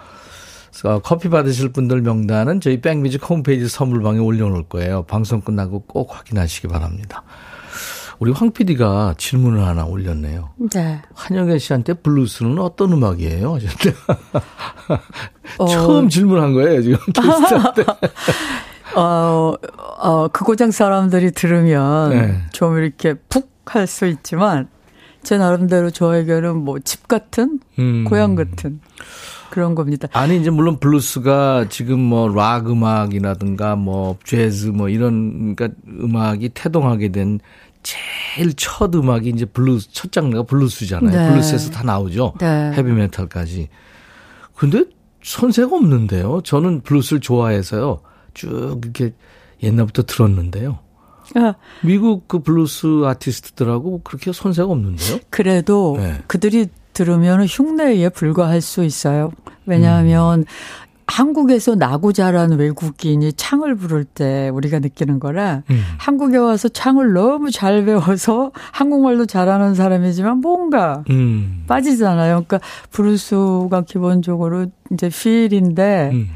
[0.84, 5.04] 어, 커피 받으실 분들 명단은 저희 백뮤직 홈페이지 선물방에 올려놓을 거예요.
[5.04, 7.24] 방송 끝나고 꼭 확인하시기 바랍니다.
[8.18, 10.50] 우리 황 PD가 질문을 하나 올렸네요.
[10.72, 11.02] 네.
[11.14, 13.54] 한영애 씨한테 블루스는 어떤 음악이에요?
[13.54, 13.94] 하셨대.
[15.58, 15.66] 어.
[15.68, 16.98] 처음 질문한 거예요, 지금.
[18.96, 19.54] 어,
[19.98, 22.42] 어, 그 고장 사람들이 들으면 네.
[22.52, 24.68] 좀 이렇게 푹 할 수 있지만
[25.24, 28.04] 제 나름대로 저에게는 뭐 집 같은 음.
[28.04, 28.80] 고향 같은
[29.50, 30.06] 그런 겁니다.
[30.12, 37.08] 아니 이제 물론 블루스가 지금 뭐 록 음악이라든가 뭐 재즈 뭐 이런 그러니까 음악이 태동하게
[37.10, 37.40] 된
[37.86, 41.16] 제일 첫 음악이 이제 블루스, 첫 장르가 블루스잖아요.
[41.16, 41.30] 네.
[41.30, 42.34] 블루스에서 다 나오죠.
[42.40, 42.72] 네.
[42.72, 43.68] 헤비메탈까지.
[44.56, 44.84] 근데
[45.22, 46.40] 손색 없는데요.
[46.42, 48.00] 저는 블루스를 좋아해서요.
[48.34, 49.14] 쭉 이렇게
[49.62, 50.80] 옛날부터 들었는데요.
[51.36, 51.54] 아.
[51.82, 55.20] 미국 그 블루스 아티스트들하고 그렇게 손색 없는데요?
[55.30, 56.18] 그래도 네.
[56.26, 59.30] 그들이 들으면 흉내에 불과할 수 있어요.
[59.64, 60.44] 왜냐하면 음.
[61.06, 65.82] 한국에서 나고 자란 외국인이 창을 부를 때 우리가 느끼는 거라 음.
[65.98, 71.64] 한국에 와서 창을 너무 잘 배워서 한국말도 잘하는 사람이지만 뭔가 음.
[71.68, 72.44] 빠지잖아요.
[72.46, 76.28] 그러니까 브루스가 기본적으로 이제 feel인데 음.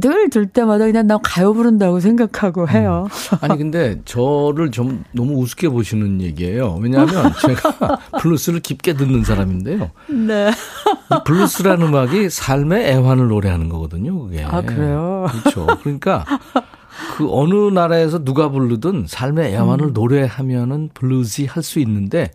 [0.00, 3.06] 늘 들 때마다 그냥 나 가요 부른다고 생각하고 해요.
[3.32, 3.38] 음.
[3.42, 6.78] 아니 근데 저를 좀 너무 우습게 보시는 얘기예요.
[6.80, 9.90] 왜냐하면 제가 블루스를 깊게 듣는 사람인데요.
[10.08, 10.50] 네.
[11.24, 14.26] 블루스라는 음악이 삶의 애환을 노래하는 거거든요.
[14.26, 14.44] 그게.
[14.44, 15.26] 아 그래요?
[15.30, 15.66] 그렇죠.
[15.82, 16.24] 그러니까
[17.16, 19.92] 그 어느 나라에서 누가 부르든 삶의 애환을 음.
[19.92, 22.30] 노래하면은 bluesy 할 수 있는데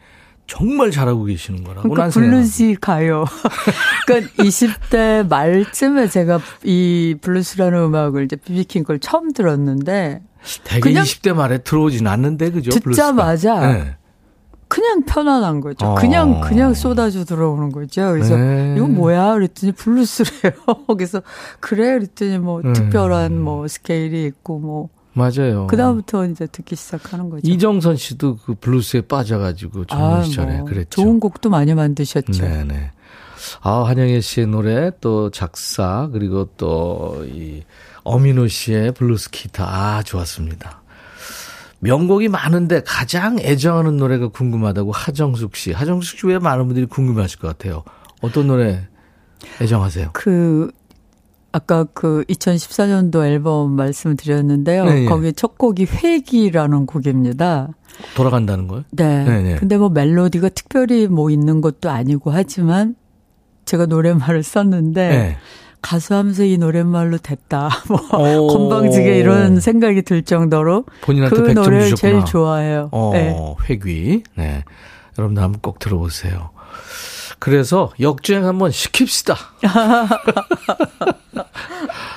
[0.47, 3.25] 정말 잘하고 계시는 거라고 그러니까 bluesy 가요.
[4.05, 8.59] 그러니까 20대 말쯤에 제가 이 블루스라는 음악을 이제 B.B.
[8.59, 10.21] King 걸 처음 들었는데
[10.63, 12.71] 되게 그냥 20대 말에 들어오진 않는데 그죠?
[12.71, 13.95] 듣자마자 네.
[14.67, 15.85] 그냥 편안한 거죠.
[15.85, 15.95] 어.
[15.95, 18.11] 그냥 그냥 쏟아져 들어오는 거죠.
[18.11, 18.75] 그래서 네.
[18.75, 19.33] 이건 뭐야?
[19.33, 20.53] 그랬더니 블루스래요.
[20.97, 21.21] 그래서
[21.59, 22.73] 그래 그랬더니 뭐 네.
[22.73, 25.67] 특별한 뭐 스케일이 있고 뭐 맞아요.
[25.67, 27.41] 그다음부터 이제 듣기 시작하는 거죠.
[27.49, 31.01] 이정선 씨도 그 블루스에 빠져가지고 젊은 아, 시절에 뭐 그랬죠.
[31.01, 32.33] 좋은 곡도 많이 만드셨죠.
[32.43, 32.91] 네네.
[33.61, 37.63] 아, 한영애 씨의 노래, 또 작사, 그리고 또 이
[38.03, 39.65] 엄인호 씨의 블루스 기타.
[39.67, 40.81] 아, 좋았습니다.
[41.79, 45.71] 명곡이 많은데 가장 애정하는 노래가 궁금하다고 하정숙 씨.
[45.71, 47.83] 하정숙 씨 왜 많은 분들이 궁금해 하실 것 같아요.
[48.21, 48.87] 어떤 노래
[49.61, 50.09] 애정하세요?
[50.13, 50.71] 그
[51.55, 54.83] 아까 그 2014년도 앨범 말씀 드렸는데요.
[54.83, 55.05] 네, 네.
[55.05, 57.69] 거기 첫 곡이 회기라는 곡입니다.
[58.13, 58.83] 돌아간다는 거요?
[58.91, 59.23] 네.
[59.23, 59.41] 네.
[59.41, 59.55] 네.
[59.55, 62.97] 근데 뭐 멜로디가 특별히 뭐 있는 것도 아니고 하지만
[63.63, 65.37] 제가 노랫말을 썼는데 네.
[65.81, 67.69] 가수하면서 이 노랫말로 됐다.
[67.87, 71.95] 뭐 건방지게 이런 생각이 들 정도로 본인한테 그 노래를 주셨구나.
[71.95, 72.89] 제일 좋아해요.
[72.91, 73.33] 어, 네.
[73.69, 74.23] 회귀.
[74.35, 74.65] 네.
[75.17, 76.49] 여러분들 한번 꼭 들어보세요.
[77.39, 79.35] 그래서 역주행 한번 시킵시다.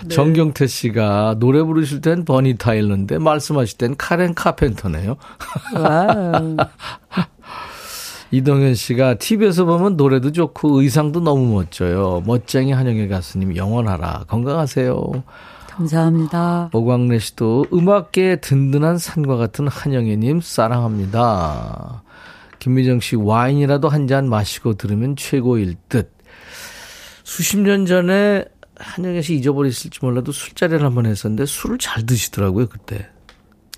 [0.08, 0.14] 네.
[0.14, 5.16] 정경태 씨가 노래 부르실 땐 버니 타일러인데 말씀하실 땐 카렌 카펜터네요.
[8.30, 12.22] 이동현 씨가 TV에서 보면 노래도 좋고 의상도 너무 멋져요.
[12.26, 14.24] 멋쟁이 한영애 가수님 영원하라.
[14.28, 15.22] 건강하세요.
[15.70, 16.70] 감사합니다.
[16.74, 22.02] 오광래 씨도 음악계의 든든한 산과 같은 한영애님 사랑합니다.
[22.58, 26.12] 김미정 씨 와인이라도 한 잔 마시고 들으면 최고일 듯.
[27.22, 28.44] 수십 년 전에
[28.78, 33.08] 한영애 씨 잊어버렸을지 몰라도 술자리를 한번 했었는데 술을 잘 드시더라고요 그때.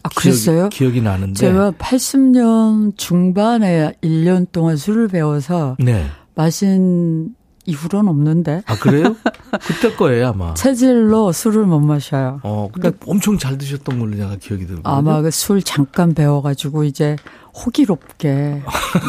[0.03, 0.69] 아, 그랬어요?
[0.71, 1.35] 기억이, 기억 이 나는데.
[1.35, 6.07] 제가 80년 중반에 1년 동안 술을 배워서 네.
[6.35, 7.35] 마신
[7.67, 8.63] 이후로는 없는데.
[8.67, 9.15] 아, 그래요?
[9.63, 10.55] 그때 거예요, 아마.
[10.55, 12.41] 체질로 술을 못 마셔요.
[12.43, 14.91] 어, 근데 그러니까 엄청 잘 드셨던 걸로 내가 기억이 들거든요.
[14.91, 17.17] 아마 그 술 잠깐 배워가지고 이제
[17.55, 18.63] 호기롭게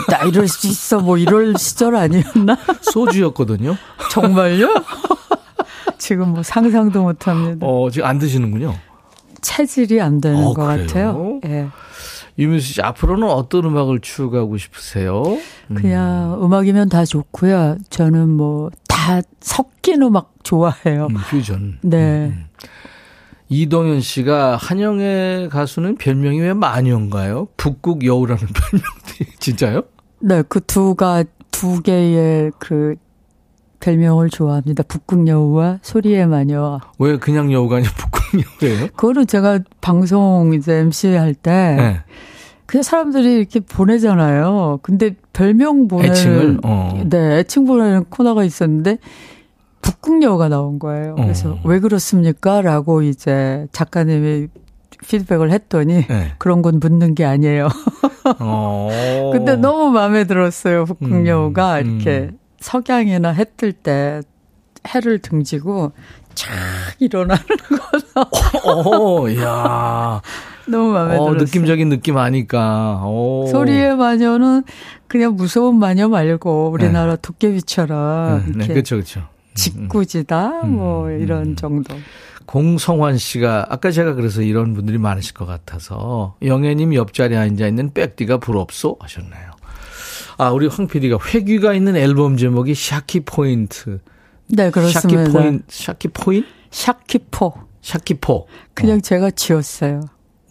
[0.10, 2.58] 나 이럴 수 있어 뭐 이럴 시절 아니었나?
[2.92, 3.78] 소주였거든요.
[4.12, 4.68] 정말요?
[6.02, 7.66] 지금 뭐 상상도 못 합니다.
[7.66, 8.74] 어, 지금 안 드시는군요.
[9.42, 10.88] 체질이 안 되는 어, 것 그래요?
[10.88, 11.40] 같아요.
[11.46, 11.48] 예.
[11.48, 11.68] 네.
[12.40, 15.22] 유민수 씨, 앞으로는 어떤 음악을 추구하고 싶으세요?
[15.70, 15.76] 음.
[15.76, 17.78] 그냥 음악이면 다 좋고요.
[17.90, 21.08] 저는 뭐 다 섞인 음악 좋아해요.
[21.10, 21.80] 음, 퓨전.
[21.82, 21.98] 네.
[21.98, 22.32] 음.
[22.32, 22.46] 음.
[23.50, 27.48] 이동현 씨가 한영의 가수는 별명이 왜 마녀인가요?
[27.58, 29.82] 북극 여우라는 별명이 진짜요?
[30.20, 32.96] 네, 그 두가 두 개의 그
[33.82, 34.84] 별명을 좋아합니다.
[34.84, 36.80] 북극 여우와 소리의 마녀.
[37.00, 38.88] 왜 그냥 여우가 아니라 북극 여우예요?
[38.96, 41.98] 그거는 제가 방송 이제 MC 할때 네.
[42.66, 44.80] 그냥 사람들이 이렇게 보내잖아요.
[44.82, 47.02] 근데 별명 보내는 애칭을 어.
[47.06, 48.98] 네, 애칭 보내는 코너가 있었는데
[49.82, 51.16] 북극 여우가 나온 거예요.
[51.16, 51.60] 그래서 어.
[51.66, 52.62] 왜 그렇습니까?
[52.62, 54.48] 라고 이제 작가님이
[55.06, 56.32] 피드백을 했더니 네.
[56.38, 57.68] 그런 건 묻는 게 아니에요.
[58.40, 58.90] 어.
[59.34, 60.86] 근데 너무 마음에 들었어요.
[60.86, 62.38] 북극 여우가 음, 이렇게 음.
[62.62, 64.22] 석양이나 해 뜰 때
[64.88, 65.92] 해를 등지고
[66.34, 66.50] 쫙
[67.00, 68.90] 일어나는 거죠.
[68.90, 70.22] 오, 야.
[70.68, 71.44] 너무 마음에 어, 들었어요.
[71.46, 73.02] 느낌적인 느낌 아니까.
[73.06, 73.48] 오.
[73.52, 74.64] 소리의 마녀는
[75.08, 77.22] 그냥 무서운 마녀 말고 우리나라 네.
[77.22, 79.28] 도깨비처럼 네, 네, 그렇죠, 그렇죠.
[79.56, 81.56] 짓궂이다 음, 뭐 음, 이런 음.
[81.56, 81.96] 정도.
[82.46, 88.38] 공성환 씨가 아까 제가 그래서 이런 분들이 많으실 것 같아서 영애님 옆자리에 앉아 있는 백디가
[88.38, 89.52] 부럽소 하셨나요?
[90.42, 94.00] 아 우리 황 PD가 회귀가 있는 앨범 제목이 샤키 포인트.
[94.48, 95.24] 네 그렇습니다.
[95.26, 96.46] 샤키 포인 샤키 포인?
[96.72, 97.54] 샤키포.
[97.82, 98.48] 샤키포.
[98.74, 99.02] 그냥 어.
[99.02, 100.02] 제가 지었어요.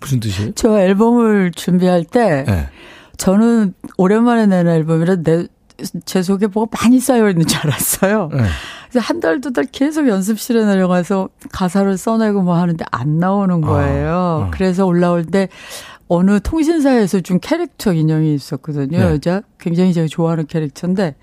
[0.00, 0.52] 무슨 뜻이에요?
[0.54, 2.68] 저 앨범을 준비할 때 네.
[3.16, 5.46] 저는 오랜만에 내는 앨범이라 내,
[6.04, 8.28] 제 속에 뭐가 많이 쌓여 있는 줄 알았어요.
[8.32, 8.44] 네.
[8.90, 14.10] 그래서 한 달, 두 달 계속 연습실에 내려가서 가사를 써내고 뭐 하는데 안 나오는 거예요.
[14.12, 14.50] 어, 어.
[14.52, 15.48] 그래서 올라올 때
[16.12, 18.98] 어느 통신사에서 준 캐릭터 인형이 있었거든요.
[18.98, 19.04] 네.
[19.04, 21.14] 여자 굉장히 제가 좋아하는 캐릭터인데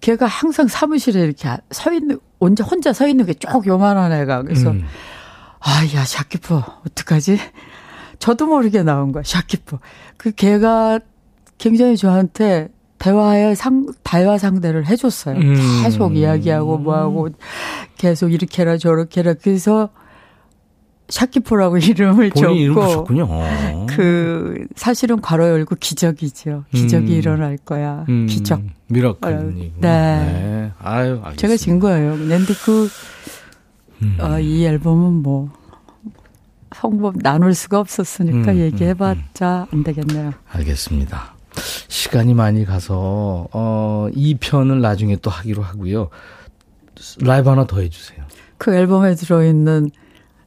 [0.00, 4.70] 걔가 항상 사무실에 이렇게 서 있는 혼자 혼자 서 있는 게 쭉 요만한 애가 그래서
[4.70, 4.84] 음.
[5.60, 7.38] 아야 샤키퍼 어떡하지?
[8.18, 9.78] 저도 모르게 나온 거야 샤키퍼.
[10.16, 10.98] 그 걔가
[11.58, 15.36] 굉장히 저한테 대화의 상, 대화 상대를 해줬어요.
[15.36, 15.82] 음.
[15.82, 17.28] 계속 이야기하고 뭐하고
[17.98, 19.34] 계속 이렇게라 저렇게라.
[19.42, 19.90] 그래서
[21.12, 23.06] 샤키포라고 이름을 줬고
[23.86, 26.64] 그 사실은 괄호 열고 기적이죠.
[26.72, 27.18] 기적이 음.
[27.18, 28.06] 일어날 거야.
[28.08, 28.26] 음.
[28.26, 28.62] 기적.
[28.88, 29.54] miracle.
[29.54, 29.72] 네.
[29.78, 30.72] 네.
[30.78, 31.36] 아유, 알겠습니다.
[31.36, 32.16] 제가 진 거예요.
[32.16, 32.88] 근데 그,
[34.00, 34.16] 음.
[34.20, 35.50] 어, 이 앨범은 뭐,
[36.74, 40.32] 성법 나눌 수가 없었으니까 음, 얘기해봤자 음, 안 되겠네요.
[40.50, 41.34] 알겠습니다.
[41.88, 46.08] 시간이 많이 가서, 어, 이 편을 나중에 또 하기로 하고요.
[47.20, 48.24] 라이브 하나 더 해주세요.
[48.56, 49.90] 그 앨범에 들어있는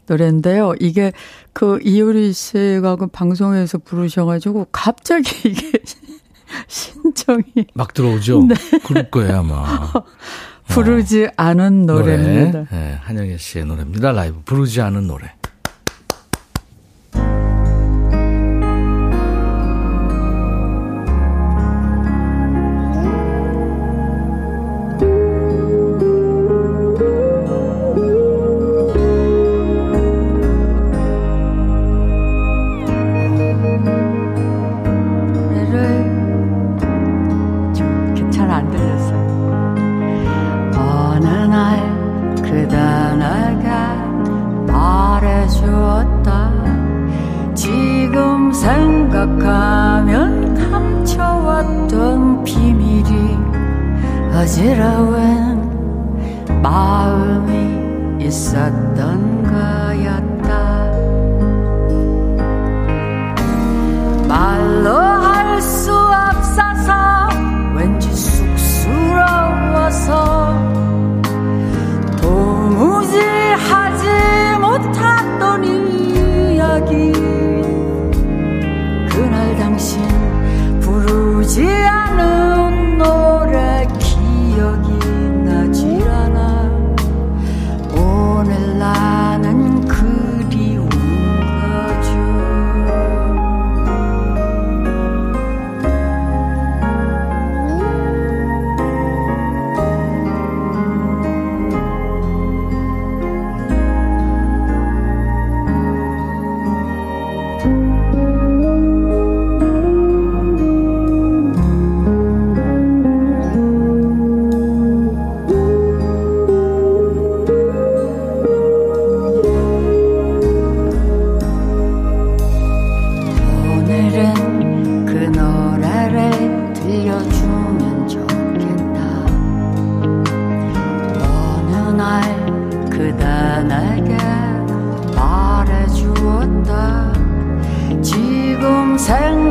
[0.07, 0.73] 노래인데요.
[0.79, 1.11] 이게
[1.53, 5.71] 그 이효리 씨가 그 방송에서 부르셔가지고 갑자기 이게
[6.67, 7.43] 신청이
[7.73, 8.45] 막 들어오죠.
[8.45, 8.55] 네.
[8.85, 9.91] 그럴 거예요 아마.
[10.67, 11.29] 부르지 어.
[11.37, 12.51] 않은 노래입니다.
[12.51, 12.67] 노래.
[12.71, 14.11] 네, 한영애 씨의 노래입니다.
[14.11, 15.31] 라이브 부르지 않은 노래.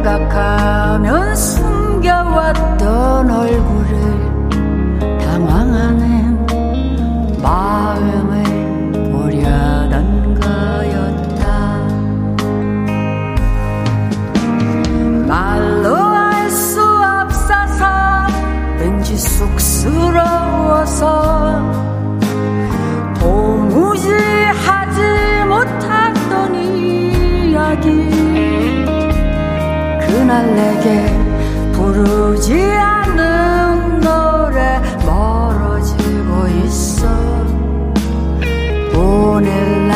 [0.05, 1.54] 생각하면서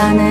[0.00, 0.27] 오늘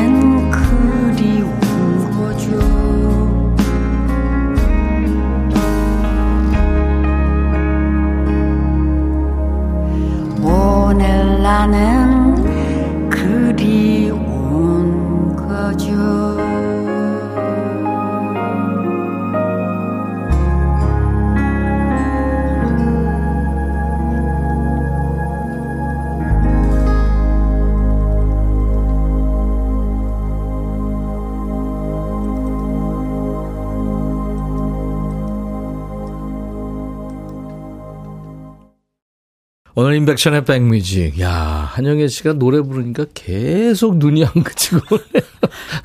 [39.97, 41.19] 인백션의 백뮤직.
[41.19, 41.31] 야,
[41.71, 44.97] 한영애 씨가 노래 부르니까 계속 눈이 안 그치고.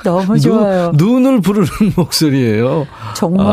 [0.05, 0.93] 너무 좋아요.
[0.93, 2.87] 눈, 을 부르는 목소리예요.
[3.17, 3.47] 정말,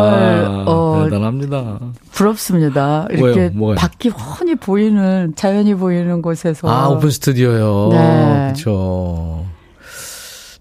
[0.45, 1.79] 아, 어, 대단합니다.
[2.11, 3.07] 부럽습니다.
[3.11, 3.75] 이렇게 왜요?
[3.75, 6.67] 밖이 훤히 보이는, 자연이 보이는 곳에서.
[6.67, 7.89] 아, 오픈 스튜디오요.
[7.91, 8.43] 네.
[8.47, 9.45] 그렇죠.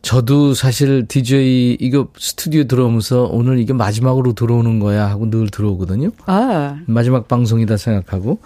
[0.01, 6.11] 저도 사실 DJ 이거 스튜디오 들어오면서 오늘 이게 마지막으로 들어오는 거야 하고 늘 들어오거든요.
[6.27, 6.79] 아.
[6.87, 8.39] 마지막 방송이다 생각하고.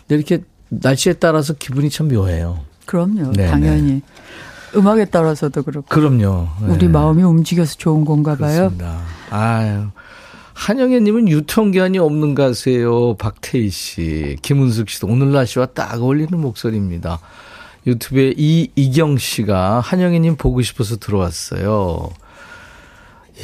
[0.00, 2.60] 근데 이렇게 날씨에 따라서 기분이 참 묘해요.
[2.86, 3.32] 그럼요.
[3.32, 3.50] 네네.
[3.50, 4.02] 당연히.
[4.74, 5.86] 음악에 따라서도 그렇고.
[5.88, 6.48] 그럼요.
[6.62, 6.68] 네.
[6.68, 8.70] 우리 마음이 움직여서 좋은 건가 봐요.
[8.70, 9.00] 그렇습니다.
[9.30, 9.86] 아유.
[10.54, 13.16] 한영애 님은 유통기한이 없는 가수예요.
[13.16, 17.20] 박태희 씨, 김은숙 씨도 오늘 날씨와 딱 어울리는 목소리입니다.
[17.86, 22.10] 유튜브에 이이경 씨가 한영애 님 보고 싶어서 들어왔어요.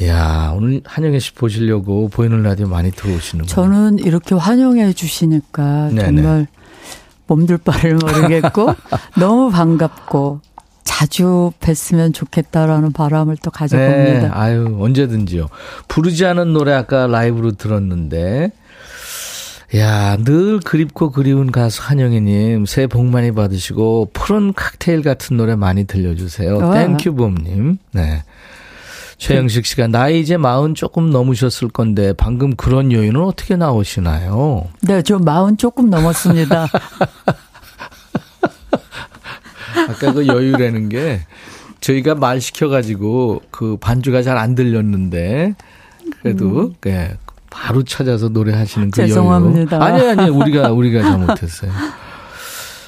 [0.01, 3.53] 이야, 오늘 한영애 씨 보시려고 보이는 라디오 많이 들어오시는 거예요.
[3.53, 6.47] 저는 이렇게 환영해 주시니까 정말
[7.27, 8.73] 몸둘 바를 모르겠고
[9.17, 10.41] 너무 반갑고
[10.83, 14.19] 자주 뵀으면 좋겠다라는 바람을 또 가져봅니다.
[14.21, 15.47] 네, 아유, 언제든지요.
[15.87, 18.51] 부르지 않은 노래 아까 라이브로 들었는데,
[19.75, 25.85] 야, 늘 그립고 그리운 가수 한영희님, 새해 복 많이 받으시고, 푸른 칵테일 같은 노래 많이
[25.85, 26.59] 들려주세요.
[26.73, 27.77] 땡큐봄님.
[27.93, 28.23] 네.
[29.17, 34.67] 최영식 씨가 나이 이제 마흔 조금 넘으셨을 건데 방금 그런 요인은 어떻게 나오시나요?
[34.81, 36.67] 네, 저 마흔 조금 넘었습니다.
[39.89, 41.21] 아까 그 여유라는 게
[41.81, 45.55] 저희가 말 시켜가지고 그 반주가 잘 안 들렸는데
[46.21, 46.73] 그래도 음.
[46.81, 47.15] 네,
[47.49, 49.77] 바로 찾아서 노래하시는 그 죄송합니다.
[49.77, 49.83] 여유.
[49.83, 51.71] 아니 아니 우리가 우리가 잘못했어요.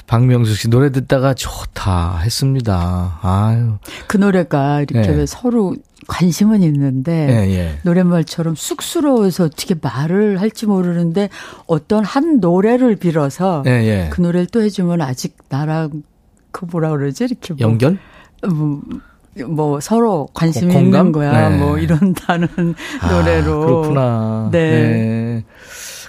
[0.07, 3.19] 박명수 씨 노래 듣다가 좋다 했습니다.
[3.21, 3.77] 아유.
[4.07, 5.25] 그 노래가 이렇게 네.
[5.25, 5.75] 서로
[6.07, 7.79] 관심은 있는데 예, 예.
[7.83, 11.29] 노랫말처럼 쑥스러워서 어떻게 말을 할지 모르는데
[11.67, 14.09] 어떤 한 노래를 빌어서 예, 예.
[14.11, 16.03] 그 노래를 또 해주면 아직 나랑
[16.51, 17.97] 그 뭐라 그러지 이렇게 뭐, 연결?
[18.47, 18.81] 뭐,
[19.47, 21.49] 뭐 서로 관심이 고, 있는 거야.
[21.49, 21.57] 네.
[21.57, 22.47] 뭐 이런다는
[23.01, 23.59] 아, 노래로.
[23.65, 24.49] 그렇구나.
[24.51, 24.69] 네.
[24.69, 25.43] 네.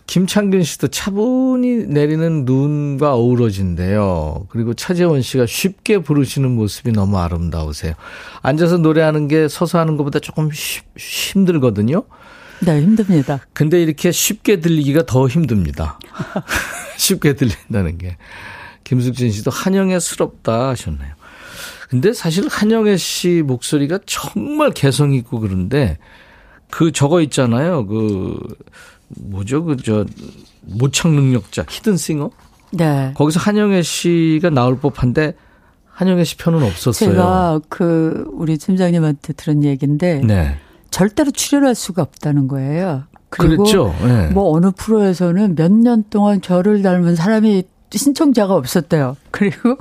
[0.06, 4.46] 김창균 씨도 차분히 내리는 눈과 어우러진대요.
[4.48, 7.94] 그리고 차재원 씨가 쉽게 부르시는 모습이 너무 아름다우세요.
[8.42, 12.04] 앉아서 노래하는 게 서서 하는 것보다 조금 쉬, 힘들거든요.
[12.60, 13.40] 네, 힘듭니다.
[13.52, 15.98] 근데 이렇게 쉽게 들리기가 더 힘듭니다.
[16.96, 18.16] 쉽게 들린다는 게.
[18.84, 21.14] 김숙진 씨도 한영애스럽다 하셨네요.
[21.90, 25.98] 근데 사실 한영애 씨 목소리가 정말 개성 있고 그런데
[26.70, 27.86] 그 저거 있잖아요.
[27.86, 28.38] 그
[29.08, 29.64] 뭐죠?
[29.64, 30.04] 그 저
[30.62, 32.30] 모창 능력자 히든싱어?
[32.72, 33.12] 네.
[33.14, 35.34] 거기서 한영애 씨가 나올 법한데
[35.86, 37.10] 한영애 씨 편은 없었어요.
[37.10, 40.56] 제가 그 우리 팀장님한테 들은 얘기인데 네.
[40.90, 43.04] 절대로 출연할 수가 없다는 거예요.
[43.30, 43.64] 그리고.
[44.04, 44.28] 네.
[44.28, 49.16] 뭐 어느 프로에서는 몇 년 동안 저를 닮은 사람이 신청자가 없었대요.
[49.30, 49.76] 그리고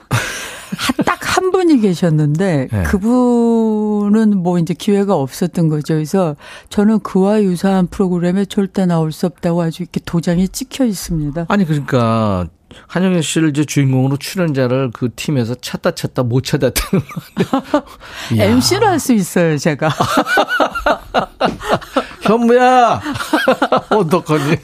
[1.05, 2.83] 딱 한 분이 계셨는데 네.
[2.83, 5.95] 그분은 뭐 이제 기회가 없었던 거죠.
[5.95, 6.35] 그래서
[6.69, 11.45] 저는 그와 유사한 프로그램에 절대 나올 수 없다고 아주 이렇게 도장이 찍혀 있습니다.
[11.49, 12.47] 아니 그러니까
[12.87, 18.45] 한영애 씨를 이제 주인공으로 출연자를 그 팀에서 찾다 찾다 못 찾았다는 건데.
[18.45, 19.89] MC를 할 수 있어요, 제가.
[22.21, 23.01] 현무야!
[23.91, 24.57] 어떡하니?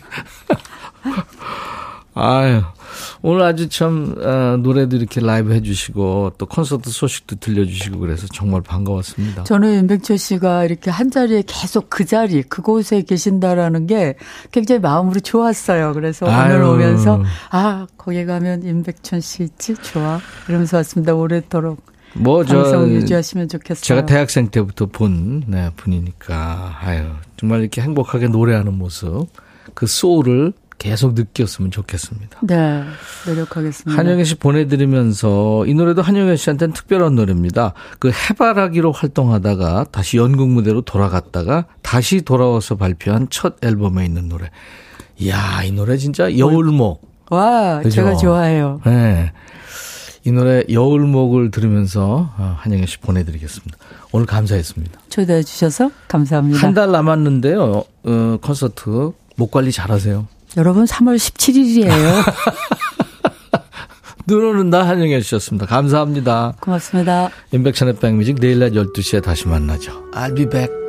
[2.15, 2.61] 아유.
[3.23, 9.43] 오늘 아주 참 어, 노래도 이렇게 라이브 해주시고 또 콘서트 소식도 들려주시고 그래서 정말 반가웠습니다.
[9.43, 14.15] 저는 윤백철 씨가 이렇게 한 자리에 계속 그 자리 그곳에 계신다라는 게
[14.51, 15.93] 굉장히 마음으로 좋았어요.
[15.93, 16.55] 그래서 아유.
[16.55, 21.13] 오늘 오면서 아 거기 가면 임백천 씨 있지 좋아 이러면서 왔습니다.
[21.13, 21.91] 오래도록.
[22.13, 23.81] 뭐, 저, 유지하시면 좋겠어요.
[23.81, 27.05] 제가 대학생 때부터 본, 네, 분이니까, 아유,
[27.37, 29.27] 정말 이렇게 행복하게 노래하는 모습,
[29.73, 30.51] 그 소울을
[30.81, 32.39] 계속 느꼈으면 좋겠습니다.
[32.41, 32.83] 네,
[33.27, 33.95] 노력하겠습니다.
[33.99, 37.73] 한영애 씨 보내드리면서 이 노래도 한영애 씨한테는 특별한 노래입니다.
[37.99, 44.49] 그 해바라기로 활동하다가 다시 연극 무대로 돌아갔다가 다시 돌아와서 발표한 첫 앨범에 있는 노래.
[45.19, 47.07] 이야, 이 노래 진짜 여울목.
[47.29, 47.91] 와, 그죠?
[47.91, 48.81] 제가 좋아해요.
[48.83, 49.31] 네.
[50.23, 53.77] 이 노래 여울목을 들으면서 어, 한영애 씨 보내드리겠습니다.
[54.13, 54.99] 오늘 감사했습니다.
[55.09, 56.59] 초대해 주셔서 감사합니다.
[56.59, 57.83] 한 달 남았는데요.
[58.03, 60.25] 어, 콘서트 목 관리 잘하세요.
[60.57, 61.91] 여러분 3월 17일이에요.
[64.27, 65.65] 눈 오는 날 환영해 주셨습니다.
[65.65, 66.53] 감사합니다.
[66.59, 67.29] 고맙습니다.
[67.51, 70.11] 인백천의 백뮤직 내일 낮 12시에 다시 만나죠.
[70.13, 70.80] I'll be back.